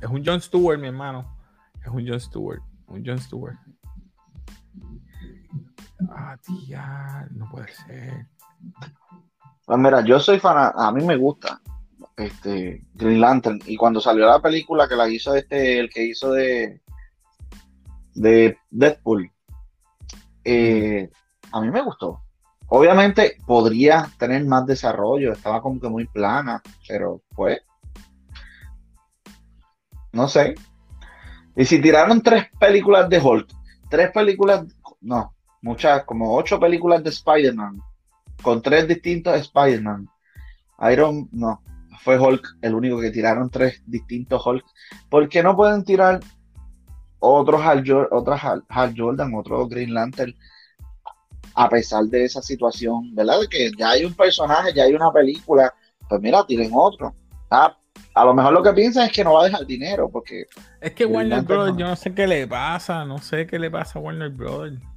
Es 0.00 0.08
un 0.08 0.22
John 0.24 0.40
Stewart, 0.40 0.78
mi 0.78 0.88
hermano. 0.88 1.36
Es 1.82 1.88
un 1.88 2.06
John 2.06 2.20
Stewart. 2.20 2.60
Un 2.86 3.02
John 3.04 3.18
Stewart. 3.18 3.56
Ah, 6.10 6.36
tía, 6.44 7.26
no 7.30 7.48
puede 7.50 7.68
ser. 7.68 8.26
Pues 9.64 9.78
mira, 9.78 10.04
yo 10.04 10.20
soy 10.20 10.38
fan, 10.38 10.72
a 10.74 10.92
mí 10.92 11.04
me 11.04 11.16
gusta 11.16 11.60
este 12.16 12.84
Green 12.94 13.20
Lantern 13.20 13.60
y 13.66 13.76
cuando 13.76 14.00
salió 14.00 14.26
la 14.26 14.40
película 14.40 14.86
que 14.86 14.96
la 14.96 15.08
hizo 15.08 15.34
este, 15.34 15.80
el 15.80 15.90
que 15.90 16.04
hizo 16.04 16.32
de 16.32 16.80
de 18.14 18.56
Deadpool, 18.70 19.30
eh, 20.44 21.10
a 21.52 21.60
mí 21.60 21.70
me 21.70 21.82
gustó. 21.82 22.20
Obviamente 22.68 23.36
podría 23.46 24.08
tener 24.18 24.44
más 24.44 24.66
desarrollo, 24.66 25.32
estaba 25.32 25.60
como 25.60 25.80
que 25.80 25.88
muy 25.88 26.06
plana, 26.06 26.62
pero 26.88 27.22
pues 27.34 27.60
no 30.12 30.28
sé. 30.28 30.54
Y 31.56 31.64
si 31.64 31.80
tiraron 31.80 32.22
tres 32.22 32.46
películas 32.58 33.08
de 33.08 33.18
Hulk, 33.20 33.48
tres 33.90 34.10
películas, 34.12 34.64
no, 35.00 35.34
muchas, 35.64 36.04
como 36.04 36.36
ocho 36.36 36.60
películas 36.60 37.02
de 37.02 37.10
Spider-Man, 37.10 37.80
con 38.42 38.60
tres 38.60 38.86
distintos 38.86 39.34
Spider-Man. 39.40 40.08
Iron, 40.92 41.28
no, 41.32 41.62
fue 42.00 42.18
Hulk 42.18 42.58
el 42.60 42.74
único 42.74 43.00
que 43.00 43.10
tiraron 43.10 43.48
tres 43.50 43.82
distintos 43.86 44.46
Hulk. 44.46 44.64
¿Por 45.08 45.28
qué 45.28 45.42
no 45.42 45.56
pueden 45.56 45.82
tirar 45.82 46.20
otros 47.18 47.62
Hal, 47.62 47.82
otras 48.10 48.44
Hal, 48.44 48.62
Hal 48.68 48.94
Jordan, 48.96 49.34
otro 49.34 49.66
Green 49.66 49.94
Lantern? 49.94 50.34
A 51.54 51.68
pesar 51.70 52.04
de 52.04 52.24
esa 52.24 52.42
situación, 52.42 53.14
¿verdad? 53.14 53.40
De 53.40 53.48
que 53.48 53.70
ya 53.78 53.90
hay 53.90 54.04
un 54.04 54.12
personaje, 54.12 54.74
ya 54.74 54.84
hay 54.84 54.92
una 54.92 55.10
película, 55.12 55.72
pues 56.08 56.20
mira, 56.20 56.44
tiren 56.44 56.72
otro. 56.74 57.14
Ah, 57.50 57.74
a 58.12 58.24
lo 58.24 58.34
mejor 58.34 58.52
lo 58.52 58.62
que 58.62 58.72
piensan 58.72 59.06
es 59.06 59.12
que 59.12 59.24
no 59.24 59.32
va 59.32 59.42
a 59.42 59.44
dejar 59.44 59.64
dinero, 59.64 60.10
porque 60.10 60.44
Es 60.80 60.92
que 60.92 61.06
Warner 61.06 61.42
Brothers, 61.42 61.74
no. 61.74 61.80
yo 61.80 61.86
no 61.86 61.96
sé 61.96 62.12
qué 62.12 62.26
le 62.26 62.46
pasa, 62.46 63.04
no 63.06 63.18
sé 63.18 63.46
qué 63.46 63.58
le 63.58 63.70
pasa 63.70 63.98
a 63.98 64.02
Warner 64.02 64.28
Brothers. 64.28 64.93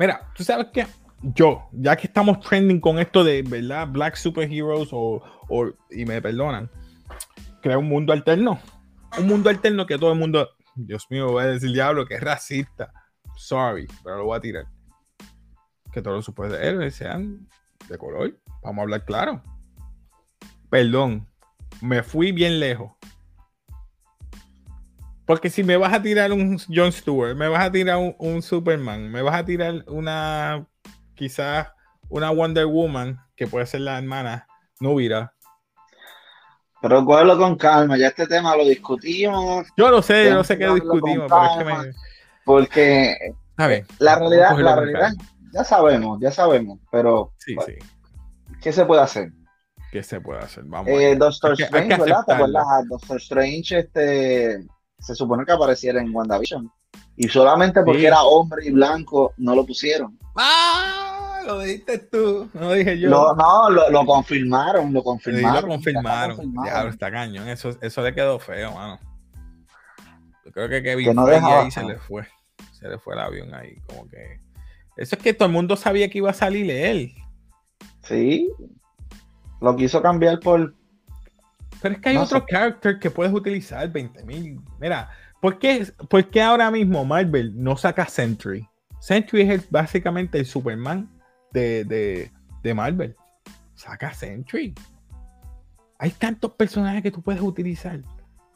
Mira, 0.00 0.32
tú 0.34 0.42
sabes 0.42 0.68
que 0.72 0.86
yo, 1.22 1.68
ya 1.72 1.94
que 1.94 2.06
estamos 2.06 2.40
trending 2.40 2.80
con 2.80 2.98
esto 2.98 3.22
de, 3.22 3.42
¿verdad? 3.42 3.86
Black 3.86 4.16
Superheroes 4.16 4.88
o, 4.92 5.22
o- 5.50 5.70
y 5.90 6.06
me 6.06 6.22
perdonan, 6.22 6.70
crea 7.60 7.76
un 7.76 7.86
mundo 7.86 8.14
alterno. 8.14 8.58
Un 9.18 9.26
mundo 9.26 9.50
alterno 9.50 9.84
que 9.84 9.98
todo 9.98 10.10
el 10.12 10.18
mundo, 10.18 10.48
Dios 10.74 11.06
mío, 11.10 11.30
voy 11.32 11.42
a 11.44 11.48
decir 11.48 11.70
diablo, 11.72 12.06
que 12.06 12.14
es 12.14 12.22
racista. 12.22 12.90
Sorry, 13.36 13.86
pero 14.02 14.16
lo 14.16 14.24
voy 14.24 14.38
a 14.38 14.40
tirar. 14.40 14.64
Que 15.92 16.00
todos 16.00 16.16
los 16.16 16.24
superhéroes 16.24 16.94
sean 16.94 17.46
de 17.86 17.98
color. 17.98 18.40
Vamos 18.62 18.78
a 18.78 18.82
hablar 18.84 19.04
claro. 19.04 19.42
Perdón, 20.70 21.28
me 21.82 22.02
fui 22.02 22.32
bien 22.32 22.58
lejos. 22.58 22.92
Porque 25.30 25.48
si 25.48 25.62
me 25.62 25.76
vas 25.76 25.92
a 25.92 26.02
tirar 26.02 26.32
un 26.32 26.58
John 26.74 26.90
Stewart, 26.90 27.36
me 27.36 27.46
vas 27.46 27.64
a 27.64 27.70
tirar 27.70 27.98
un, 27.98 28.16
un 28.18 28.42
Superman, 28.42 29.12
me 29.12 29.22
vas 29.22 29.36
a 29.36 29.44
tirar 29.44 29.84
una, 29.86 30.66
quizás 31.14 31.68
una 32.08 32.30
Wonder 32.30 32.66
Woman, 32.66 33.16
que 33.36 33.46
puede 33.46 33.64
ser 33.66 33.82
la 33.82 33.98
hermana 33.98 34.48
Nubira. 34.80 35.32
Pero 36.82 37.04
cógelo 37.04 37.38
con 37.38 37.54
calma, 37.54 37.96
ya 37.96 38.08
este 38.08 38.26
tema 38.26 38.56
lo 38.56 38.64
discutimos, 38.64 39.68
Yo 39.76 39.88
lo 39.88 40.02
sé, 40.02 40.24
yo 40.24 40.34
no 40.34 40.42
sé 40.42 40.58
qué 40.58 40.66
discutimos, 40.68 41.30
pero 41.30 41.44
es 41.44 41.58
que 41.58 41.64
me. 41.64 41.92
porque 42.44 43.16
Está 43.50 43.68
bien. 43.68 43.86
la 44.00 44.14
a 44.14 44.18
realidad, 44.18 44.58
la 44.58 44.74
realidad, 44.74 45.12
ya 45.52 45.62
sabemos, 45.62 46.18
ya 46.20 46.32
sabemos, 46.32 46.80
pero 46.90 47.34
Sí, 47.38 47.54
pues, 47.54 47.66
sí. 47.68 47.74
¿qué 48.60 48.72
se 48.72 48.84
puede 48.84 49.02
hacer? 49.02 49.30
¿Qué 49.92 50.02
se 50.02 50.20
puede 50.20 50.40
hacer? 50.40 50.64
Vamos. 50.64 50.88
Eh. 50.88 51.14
Doctor 51.14 51.52
Strange, 51.52 51.98
¿verdad? 51.98 52.24
¿Te 52.26 52.32
acuerdas? 52.32 52.64
Doctor 52.88 53.16
Strange, 53.18 53.78
este, 53.78 54.66
se 55.00 55.14
supone 55.14 55.44
que 55.44 55.52
apareciera 55.52 56.00
en 56.00 56.14
WandaVision. 56.14 56.70
Y 57.16 57.28
solamente 57.28 57.82
porque 57.82 58.00
Sí. 58.00 58.06
era 58.06 58.22
hombre 58.22 58.66
y 58.66 58.70
blanco, 58.70 59.34
no 59.38 59.54
lo 59.54 59.66
pusieron. 59.66 60.18
¡Ah! 60.36 61.40
Lo 61.46 61.58
dijiste 61.60 61.98
tú, 61.98 62.48
no 62.54 62.60
lo 62.60 62.72
dije 62.72 62.98
yo. 62.98 63.08
Lo- 63.08 63.34
no, 63.34 63.70
lo, 63.70 63.90
lo 63.90 64.04
confirmaron, 64.06 64.92
lo 64.92 65.00
Sí, 65.00 65.04
confirmaron. 65.04 65.62
lo 65.62 65.68
confirmaron. 65.68 66.30
Está 66.32 66.36
confirmado. 66.42 66.68
Diablo, 66.70 66.90
está 66.90 67.10
cañón. 67.10 67.48
Eso, 67.48 67.70
eso 67.80 68.02
le 68.02 68.14
quedó 68.14 68.38
feo, 68.38 68.72
mano. 68.72 68.98
Yo 70.44 70.52
creo 70.52 70.68
que 70.68 70.82
Kevin 70.82 71.06
Que 71.08 71.14
no 71.14 71.24
Feige 71.26 71.40
deja 71.40 71.60
ahí 71.60 71.70
se 71.70 71.82
le 71.84 71.96
fue. 71.98 72.26
Se 72.72 72.88
le 72.88 72.98
fue 72.98 73.14
el 73.14 73.20
avión 73.20 73.54
ahí. 73.54 73.76
Como 73.86 74.06
que. 74.08 74.40
Eso 74.96 75.16
es 75.16 75.22
que 75.22 75.32
todo 75.32 75.46
el 75.46 75.52
mundo 75.52 75.76
sabía 75.76 76.10
que 76.10 76.18
iba 76.18 76.30
a 76.30 76.34
salir 76.34 76.70
él. 76.70 77.14
Sí. 78.02 78.50
Lo 79.60 79.76
quiso 79.76 80.02
cambiar 80.02 80.40
por. 80.40 80.74
Pero 81.82 81.94
es 81.94 82.00
que 82.00 82.08
hay 82.10 82.16
No 82.16 82.22
otro 82.22 82.44
character 82.46 82.98
que 82.98 83.10
puedes 83.10 83.32
utilizar 83.32 83.90
20.000. 83.92 84.60
Mira, 84.80 85.10
¿por 85.40 85.58
qué, 85.58 85.86
por 86.08 86.28
qué 86.28 86.42
ahora 86.42 86.70
mismo 86.70 87.04
Marvel 87.04 87.52
no 87.62 87.76
saca 87.76 88.06
Sentry? 88.06 88.68
Sentry 89.00 89.42
es 89.42 89.50
el- 89.50 89.66
básicamente 89.70 90.38
el 90.38 90.46
Superman 90.46 91.08
de, 91.52 91.84
de, 91.84 92.30
de 92.62 92.74
Marvel. 92.74 93.16
Saca 93.74 94.12
Sentry. 94.12 94.74
Hay 95.98 96.10
tantos 96.10 96.52
personajes 96.52 97.02
que 97.02 97.10
tú 97.10 97.22
puedes 97.22 97.40
utilizar. 97.40 98.00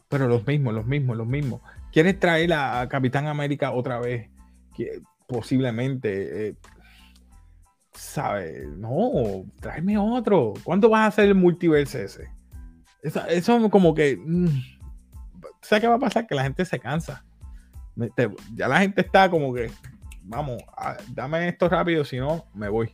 Pero 0.08 0.28
los 0.28 0.46
mismos, 0.46 0.74
los 0.74 0.86
mismos, 0.86 1.16
los 1.16 1.26
mismos. 1.26 1.60
¿Quieres 1.92 2.18
traer 2.20 2.52
a, 2.52 2.80
a 2.82 2.88
Capitán 2.88 3.26
América 3.26 3.72
otra 3.72 3.98
vez? 4.00 4.28
Que, 4.76 5.00
posiblemente. 5.26 6.48
eh, 6.48 6.54
¿Sabes? 7.92 8.66
No, 8.76 9.44
tráeme 9.60 9.96
otro. 9.96 10.54
¿Cuándo 10.64 10.88
vas 10.90 11.02
a 11.02 11.06
hacer 11.06 11.26
el 11.26 11.34
multiverso 11.34 11.98
ese? 11.98 12.28
Eso, 13.04 13.24
eso 13.26 13.70
como 13.70 13.94
que. 13.94 14.16
mm, 14.16 14.48
¿Sabes 15.60 15.82
qué 15.82 15.88
va 15.88 15.96
a 15.96 15.98
pasar? 15.98 16.26
Que 16.26 16.34
la 16.34 16.42
gente 16.42 16.64
se 16.64 16.80
cansa. 16.80 17.22
Te- 18.16 18.34
ya 18.54 18.66
la 18.66 18.80
gente 18.80 19.02
está 19.02 19.30
como 19.30 19.52
que. 19.52 19.70
Vamos, 20.22 20.56
a- 20.76 20.96
dame 21.10 21.46
esto 21.48 21.68
rápido, 21.68 22.02
si 22.04 22.16
no, 22.18 22.46
me 22.54 22.68
voy. 22.70 22.90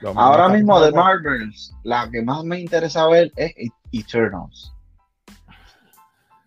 Lo 0.00 0.10
Ahora 0.10 0.48
mismo 0.48 0.80
de. 0.80 0.92
Marvels, 0.92 1.74
la 1.82 2.08
que 2.08 2.22
más 2.22 2.44
me 2.44 2.60
interesa 2.60 3.06
ver 3.08 3.32
es 3.34 3.52
Eternals. 3.92 4.72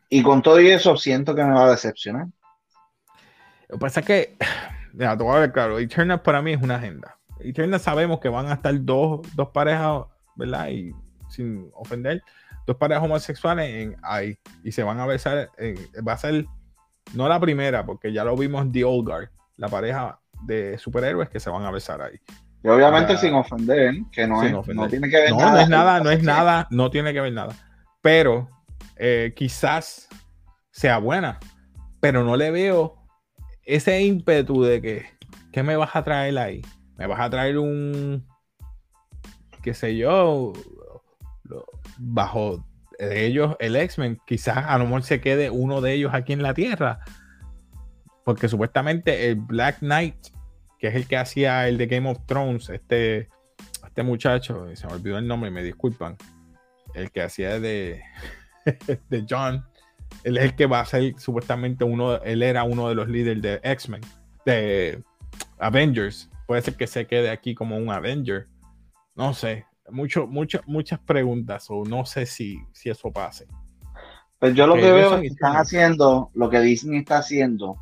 Y 0.08 0.24
con 0.24 0.42
todo 0.42 0.62
y 0.62 0.70
eso, 0.70 0.96
siento 0.96 1.36
que 1.36 1.44
me 1.44 1.54
va 1.54 1.66
a 1.66 1.72
decepcionar. 1.72 2.28
Lo 3.68 3.76
que 3.76 3.80
pasa 3.80 4.00
es 4.00 4.06
que, 4.06 4.38
mira, 4.94 5.18
te 5.18 5.24
voy 5.24 5.36
a 5.36 5.40
ver 5.42 5.52
claro, 5.52 5.78
Eternal 5.78 6.22
para 6.22 6.42
mí 6.42 6.54
es 6.54 6.62
una 6.62 6.76
agenda. 6.78 7.18
Eternal 7.42 7.82
sabemos 7.82 8.22
que 8.22 8.30
van 8.30 8.48
a 8.48 8.54
estar 8.54 8.74
dos, 8.86 9.22
dos 9.36 9.50
parejas, 9.50 10.06
¿verdad? 10.36 10.70
Y 10.70 10.94
sin 11.30 11.70
ofender, 11.74 12.24
dos 12.66 12.78
parejas 12.78 13.04
homosexuales 13.04 13.70
en 13.70 13.98
ahí. 14.04 14.38
Y 14.64 14.72
se 14.72 14.84
van 14.84 15.00
a 15.00 15.06
besar, 15.06 15.50
en- 15.58 15.78
va 16.08 16.14
a 16.14 16.18
ser, 16.18 16.46
no 17.14 17.28
la 17.28 17.40
primera, 17.40 17.86
porque 17.86 18.12
ya 18.14 18.24
lo 18.24 18.36
vimos 18.36 18.62
en 18.64 18.72
The 18.72 18.84
Old 18.86 19.08
Guard, 19.08 19.30
la 19.58 19.68
pareja 19.70 20.20
de 20.44 20.78
superhéroes 20.78 21.30
que 21.30 21.40
se 21.40 21.50
van 21.50 21.64
a 21.64 21.72
besar 21.72 22.02
ahí. 22.02 22.20
Y 22.64 22.68
obviamente 22.70 23.14
Ah, 23.14 23.18
sin 23.18 23.34
ofender, 23.34 23.94
que 24.12 24.26
no, 24.26 24.42
es, 24.44 24.54
ofender. 24.54 24.84
no 24.86 24.90
tiene 24.90 25.10
que 25.10 25.18
ver 25.18 25.32
No, 25.32 25.38
nada. 25.40 25.52
no 25.52 25.60
es 25.60 25.70
nada, 25.70 26.00
no 26.00 26.10
es 26.12 26.24
nada, 26.24 26.68
no 26.72 26.90
tiene 26.90 27.14
que 27.14 27.20
ver 27.22 27.34
nada. 27.34 27.54
Pero 28.02 28.50
eh, 28.96 29.34
quizás 29.36 30.08
sea 30.72 30.98
buena, 30.98 31.40
pero 32.00 32.24
no 32.24 32.36
le 32.38 32.52
veo 32.52 32.96
ese 33.66 34.02
ímpetu 34.02 34.64
de 34.64 34.82
que, 34.82 35.06
¿qué 35.52 35.62
me 35.64 35.76
vas 35.76 35.96
a 35.96 36.04
traer 36.04 36.38
ahí? 36.38 36.62
Me 36.98 37.06
vas 37.08 37.20
a 37.20 37.30
traer 37.30 37.58
un, 37.58 38.26
qué 39.62 39.74
sé 39.74 39.96
yo, 39.98 40.54
lo- 41.54 41.66
bajo 41.98 42.66
ellos 43.00 43.56
el 43.60 43.76
X-Men, 43.76 44.20
quizás 44.26 44.58
a 44.58 44.78
lo 44.78 44.86
mejor 44.86 45.04
se 45.04 45.20
quede 45.22 45.50
uno 45.50 45.82
de 45.82 45.94
ellos 45.94 46.14
aquí 46.14 46.34
en 46.34 46.44
la 46.44 46.54
Tierra, 46.54 47.00
Porque 48.24 48.48
supuestamente 48.48 49.28
el 49.30 49.36
Black 49.36 49.80
Knight, 49.80 50.16
que 50.80 50.88
es 50.88 50.96
el 50.96 51.08
que 51.08 51.18
hacía 51.18 51.68
el 51.68 51.78
de 51.78 51.88
Game 51.88 52.10
of 52.10 52.20
Thrones, 52.26 52.70
este, 52.70 53.28
este 53.86 54.04
muchacho, 54.04 54.66
se 54.76 54.88
me 54.88 54.94
olvidó 54.94 55.18
el 55.18 55.28
nombre, 55.28 55.52
me 55.52 55.62
disculpan, 55.64 56.16
el 56.94 57.12
que 57.12 57.22
hacía 57.22 57.60
de, 57.60 58.02
de 59.10 59.26
John, 59.30 59.66
él 60.24 60.38
es 60.38 60.44
el 60.46 60.56
que 60.56 60.68
va 60.68 60.80
a 60.82 60.86
ser 60.86 61.16
supuestamente 61.18 61.84
uno, 61.84 62.22
él 62.24 62.44
era 62.44 62.64
uno 62.64 62.88
de 62.88 62.96
los 62.96 63.10
líderes 63.10 63.42
de 63.42 63.60
X-Men, 63.64 64.02
de 64.46 65.04
Avengers. 65.60 66.30
Puede 66.48 66.62
ser 66.62 66.76
que 66.76 66.88
se 66.88 67.06
quede 67.08 67.30
aquí 67.30 67.56
como 67.56 67.76
un 67.78 67.90
Avenger. 67.92 68.48
No 69.16 69.34
sé, 69.34 69.66
mucho, 69.90 70.28
mucho, 70.28 70.62
muchas 70.66 71.00
preguntas 71.00 71.68
o 71.70 71.84
no 71.84 72.06
sé 72.06 72.26
si, 72.26 72.60
si 72.72 72.90
eso 72.90 73.12
pase. 73.12 73.48
Pues 74.40 74.56
yo 74.56 74.68
lo 74.68 74.76
que 74.76 74.92
veo 74.92 75.16
es 75.16 75.22
que 75.22 75.28
están 75.28 75.56
haciendo, 75.56 76.30
lo 76.34 76.50
que 76.50 76.60
Disney 76.60 77.00
está 77.00 77.20
haciendo. 77.20 77.78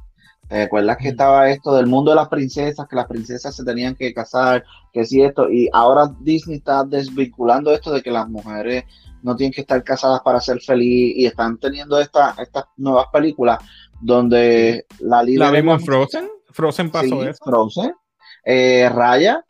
¿Te 0.47 0.63
acuerdas 0.63 0.97
que 0.97 1.09
estaba 1.09 1.49
esto 1.49 1.73
del 1.75 1.87
mundo 1.87 2.11
de 2.11 2.17
las 2.17 2.27
princesas, 2.27 2.85
que 2.87 2.95
las 2.95 3.07
princesas 3.07 3.55
se 3.55 3.63
tenían 3.63 3.95
que 3.95 4.13
casar, 4.13 4.63
que 4.91 5.05
si 5.05 5.21
esto, 5.21 5.49
y 5.49 5.69
ahora 5.71 6.13
Disney 6.19 6.57
está 6.57 6.83
desvinculando 6.83 7.73
esto 7.73 7.93
de 7.93 8.01
que 8.01 8.11
las 8.11 8.27
mujeres 8.27 8.83
no 9.23 9.35
tienen 9.35 9.53
que 9.53 9.61
estar 9.61 9.83
casadas 9.83 10.19
para 10.21 10.41
ser 10.41 10.59
feliz 10.59 11.13
y 11.15 11.25
están 11.25 11.57
teniendo 11.57 11.99
esta, 11.99 12.35
estas 12.37 12.65
nuevas 12.77 13.07
películas 13.13 13.59
donde 14.01 14.85
la 14.99 15.23
¿La 15.23 15.51
vimos 15.51 15.79
en 15.79 15.85
Frozen? 15.85 16.29
Frozen 16.49 16.91
pasó 16.91 17.23
eso. 17.23 17.43
Frozen. 17.45 17.93
Eh, 18.43 18.89
Raya, 18.89 19.45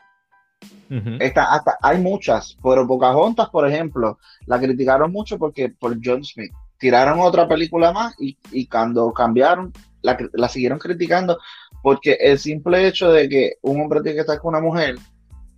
hasta, 1.35 1.77
hay 1.81 1.99
muchas, 1.99 2.57
pero 2.61 2.87
Pocahontas, 2.87 3.49
por 3.49 3.67
ejemplo, 3.67 4.17
la 4.45 4.59
criticaron 4.59 5.11
mucho 5.11 5.37
porque 5.37 5.69
por 5.69 5.97
John 6.03 6.23
Smith. 6.23 6.51
Tiraron 6.77 7.19
otra 7.19 7.47
película 7.47 7.91
más 7.91 8.15
y, 8.19 8.65
cuando 8.67 9.13
cambiaron, 9.13 9.71
la, 10.01 10.49
siguieron 10.49 10.79
criticando 10.79 11.37
porque 11.83 12.17
el 12.19 12.39
simple 12.39 12.87
hecho 12.87 13.11
de 13.11 13.29
que 13.29 13.53
un 13.61 13.81
hombre 13.81 14.01
tiene 14.01 14.15
que 14.15 14.21
estar 14.21 14.39
con 14.39 14.55
una 14.55 14.63
mujer 14.63 14.95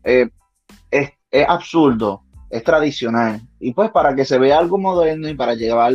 eh, 0.03 0.29
es, 0.91 1.11
absurdo, 1.47 2.23
es 2.49 2.63
tradicional. 2.63 3.41
Y 3.59 3.73
pues 3.73 3.89
para 3.91 4.13
que 4.15 4.25
se 4.25 4.38
vea 4.38 4.59
algo 4.59 4.77
moderno 4.77 5.29
y 5.29 5.36
para 5.36 5.55
llevar 5.55 5.93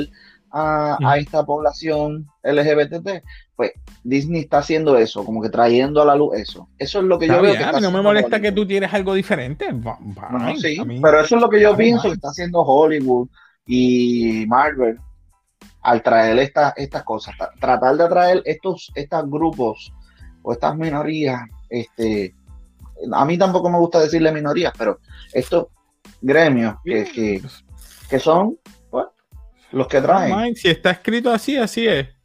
a, 0.50 0.96
a 1.02 1.18
esta 1.18 1.44
población 1.44 2.26
LGBT, 2.42 3.22
pues 3.58 3.72
Disney 4.04 4.42
está 4.42 4.58
haciendo 4.58 4.96
eso, 4.96 5.24
como 5.24 5.42
que 5.42 5.48
trayendo 5.48 6.00
a 6.00 6.04
la 6.04 6.14
luz 6.14 6.36
eso. 6.36 6.68
Eso 6.78 7.00
es 7.00 7.04
lo 7.04 7.18
que 7.18 7.26
yo 7.26 7.42
veo. 7.42 7.54
a 7.66 7.72
mí 7.72 7.80
no 7.80 7.90
me 7.90 8.00
molesta 8.00 8.40
que 8.40 8.52
tú 8.52 8.64
tienes 8.64 8.94
algo 8.94 9.14
diferente. 9.14 9.66
sí, 10.60 10.78
pero 11.02 11.20
eso 11.22 11.34
es 11.34 11.42
lo 11.42 11.50
que 11.50 11.60
yo 11.60 11.76
pienso 11.76 12.02
que 12.02 12.14
está 12.14 12.28
haciendo 12.28 12.60
Hollywood 12.60 13.26
y 13.66 14.44
Marvel 14.46 15.00
al 15.82 16.02
traer 16.04 16.38
estas 16.38 17.02
cosas. 17.02 17.34
Tratar 17.58 17.96
de 17.96 18.04
atraer 18.04 18.42
estos, 18.44 18.92
estos 18.94 19.28
grupos 19.28 19.92
o 20.42 20.52
estas 20.52 20.76
minorías. 20.76 21.40
Este, 21.68 22.36
a 23.12 23.24
mí 23.24 23.36
tampoco 23.36 23.68
me 23.70 23.78
gusta 23.78 23.98
decirle 23.98 24.30
minorías, 24.30 24.72
pero 24.78 25.00
estos 25.32 25.66
gremios 26.20 26.76
que, 26.84 27.42
que, 28.08 28.20
son 28.20 28.56
pues, 28.88 29.06
los 29.72 29.88
que 29.88 30.00
traen. 30.00 30.54
Si 30.54 30.68
está 30.68 30.92
escrito 30.92 31.32
así, 31.32 31.56
así 31.56 31.88
es 31.88 32.17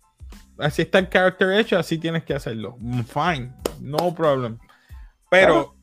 así 0.58 0.84
está 0.84 1.00
el 1.00 1.10
character 1.10 1.52
hecho, 1.54 1.78
así 1.78 1.98
tienes 1.98 2.24
que 2.24 2.34
hacerlo. 2.34 2.76
Mm, 2.80 3.02
fine, 3.02 3.54
no 3.80 4.14
problem. 4.14 4.58
Pero 5.30 5.76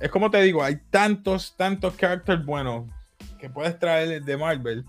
es 0.00 0.10
como 0.10 0.30
te 0.30 0.40
digo, 0.42 0.62
hay 0.62 0.76
tantos, 0.90 1.56
tantos 1.56 1.96
characters 1.96 2.44
buenos 2.44 2.88
que 3.38 3.50
puedes 3.50 3.78
traer 3.78 4.22
de 4.22 4.36
Marvel. 4.36 4.84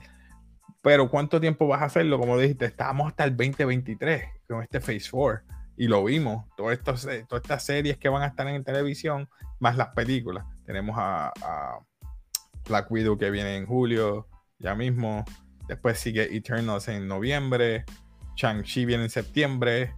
Pero 0.81 1.09
¿cuánto 1.09 1.41
tiempo 1.41 1.67
vas 1.67 1.81
a 1.81 1.85
hacerlo? 1.85 2.19
Como 2.19 2.37
dijiste, 2.37 2.65
estamos 2.65 3.07
hasta 3.07 3.25
el 3.25 3.35
2023 3.35 4.23
con 4.47 4.61
este 4.63 4.79
Phase 4.79 5.09
4 5.11 5.41
y 5.77 5.87
lo 5.87 6.03
vimos. 6.03 6.45
Todo 6.55 6.75
todas 6.77 7.05
estas 7.05 7.63
series 7.63 7.97
que 7.97 8.09
van 8.09 8.23
a 8.23 8.27
estar 8.27 8.47
en 8.47 8.63
televisión, 8.63 9.29
más 9.59 9.77
las 9.77 9.89
películas. 9.89 10.45
Tenemos 10.65 10.95
a, 10.97 11.31
a 11.41 11.79
Black 12.67 12.89
Widow 12.91 13.17
que 13.17 13.31
viene 13.31 13.55
en 13.57 13.65
julio, 13.65 14.27
ya 14.59 14.75
mismo. 14.75 15.25
Después 15.67 15.99
sigue 15.99 16.35
Eternals 16.35 16.87
en 16.87 17.07
noviembre. 17.07 17.85
Shang-Chi 18.39 18.85
viene 18.85 19.03
en 19.03 19.09
septiembre 19.09 19.95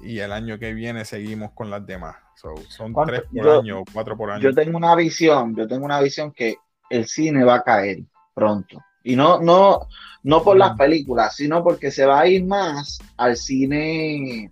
y 0.00 0.18
el 0.18 0.32
año 0.32 0.58
que 0.58 0.74
viene 0.74 1.04
seguimos 1.04 1.52
con 1.52 1.70
las 1.70 1.86
demás. 1.86 2.16
son 2.34 2.92
tres 3.06 3.22
por 3.32 3.48
año, 3.48 3.84
cuatro 3.92 4.16
por 4.16 4.30
año. 4.30 4.42
Yo 4.42 4.52
tengo 4.52 4.76
una 4.76 4.96
visión, 4.96 5.54
yo 5.54 5.68
tengo 5.68 5.84
una 5.84 6.00
visión 6.00 6.32
que 6.32 6.56
el 6.90 7.06
cine 7.06 7.44
va 7.44 7.56
a 7.56 7.62
caer 7.62 7.98
pronto. 8.34 8.82
Y 9.04 9.14
no, 9.14 9.40
no, 9.40 9.86
no 10.24 10.42
por 10.42 10.56
las 10.56 10.76
películas, 10.76 11.36
sino 11.36 11.62
porque 11.62 11.92
se 11.92 12.04
va 12.06 12.20
a 12.20 12.26
ir 12.26 12.44
más 12.44 12.98
al 13.16 13.36
cine 13.36 14.50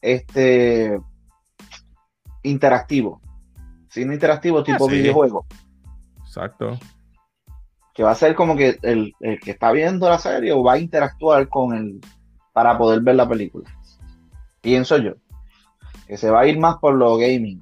este 0.00 0.96
interactivo. 2.44 3.20
Cine 3.88 4.14
interactivo 4.14 4.60
ah, 4.60 4.64
tipo 4.64 4.86
videojuego. 4.86 5.44
Exacto. 6.24 6.78
Que 7.92 8.04
va 8.04 8.12
a 8.12 8.16
ser 8.16 8.36
como 8.36 8.56
que 8.56 8.78
el, 8.82 9.12
el, 9.18 9.40
que 9.40 9.50
está 9.50 9.72
viendo 9.72 10.08
la 10.08 10.18
serie 10.20 10.52
o 10.52 10.62
va 10.62 10.74
a 10.74 10.78
interactuar 10.78 11.48
con 11.48 11.74
el, 11.74 12.00
para 12.54 12.78
poder 12.78 13.00
ver 13.00 13.16
la 13.16 13.28
película. 13.28 13.68
Pienso 14.62 14.96
yo. 14.96 15.14
Que 16.06 16.16
se 16.16 16.30
va 16.30 16.40
a 16.40 16.46
ir 16.46 16.58
más 16.58 16.76
por 16.78 16.94
lo 16.94 17.16
gaming. 17.16 17.60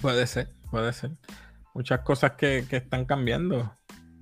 Puede 0.00 0.26
ser, 0.26 0.48
puede 0.70 0.92
ser. 0.92 1.12
Muchas 1.74 2.00
cosas 2.00 2.32
que, 2.32 2.66
están 2.70 3.04
cambiando. 3.04 3.70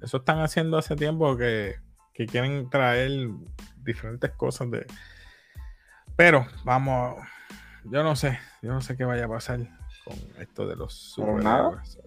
Eso 0.02 0.18
están 0.18 0.40
haciendo 0.40 0.76
hace 0.76 0.96
tiempo 0.96 1.36
que, 1.36 1.76
quieren 2.12 2.68
traer 2.68 3.28
diferentes 3.76 4.32
cosas 4.32 4.70
de. 4.72 4.86
Pero 6.16 6.46
vamos, 6.64 7.16
yo 7.84 8.02
no 8.02 8.16
sé, 8.16 8.38
yo 8.60 8.72
no 8.72 8.80
sé 8.80 8.96
qué 8.96 9.04
vaya 9.04 9.26
a 9.26 9.28
pasar 9.28 9.60
con 10.04 10.16
esto 10.40 10.66
de 10.66 10.76
los 10.76 10.94
superhéroes. 10.94 12.00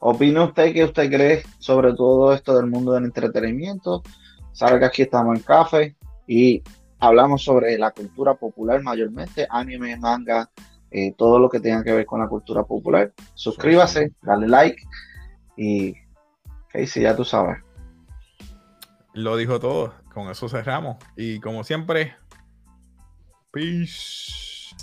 ¿Opina 0.00 0.44
usted 0.44 0.72
que 0.72 0.84
usted 0.84 1.10
cree 1.10 1.42
sobre 1.58 1.92
todo 1.94 2.32
esto 2.32 2.56
del 2.56 2.66
mundo 2.66 2.92
del 2.92 3.04
entretenimiento? 3.04 4.02
Sabe 4.56 4.78
que 4.78 4.86
aquí 4.86 5.02
estamos 5.02 5.36
en 5.36 5.42
café 5.42 5.96
y 6.26 6.62
hablamos 6.98 7.44
sobre 7.44 7.76
la 7.76 7.90
cultura 7.90 8.32
popular 8.32 8.82
mayormente, 8.82 9.46
anime, 9.50 9.98
manga, 9.98 10.48
eh, 10.90 11.12
todo 11.14 11.38
lo 11.38 11.50
que 11.50 11.60
tenga 11.60 11.84
que 11.84 11.92
ver 11.92 12.06
con 12.06 12.20
la 12.20 12.26
cultura 12.26 12.64
popular. 12.64 13.12
Suscríbase, 13.34 14.14
dale 14.22 14.48
like 14.48 14.82
y 15.58 15.92
Casey, 16.68 17.02
ya 17.02 17.14
tú 17.14 17.22
sabes. 17.22 17.58
Lo 19.12 19.36
dijo 19.36 19.60
todo, 19.60 19.92
con 20.14 20.30
eso 20.30 20.48
cerramos. 20.48 20.96
Y 21.18 21.38
como 21.40 21.62
siempre, 21.62 22.16
peace. 23.52 24.74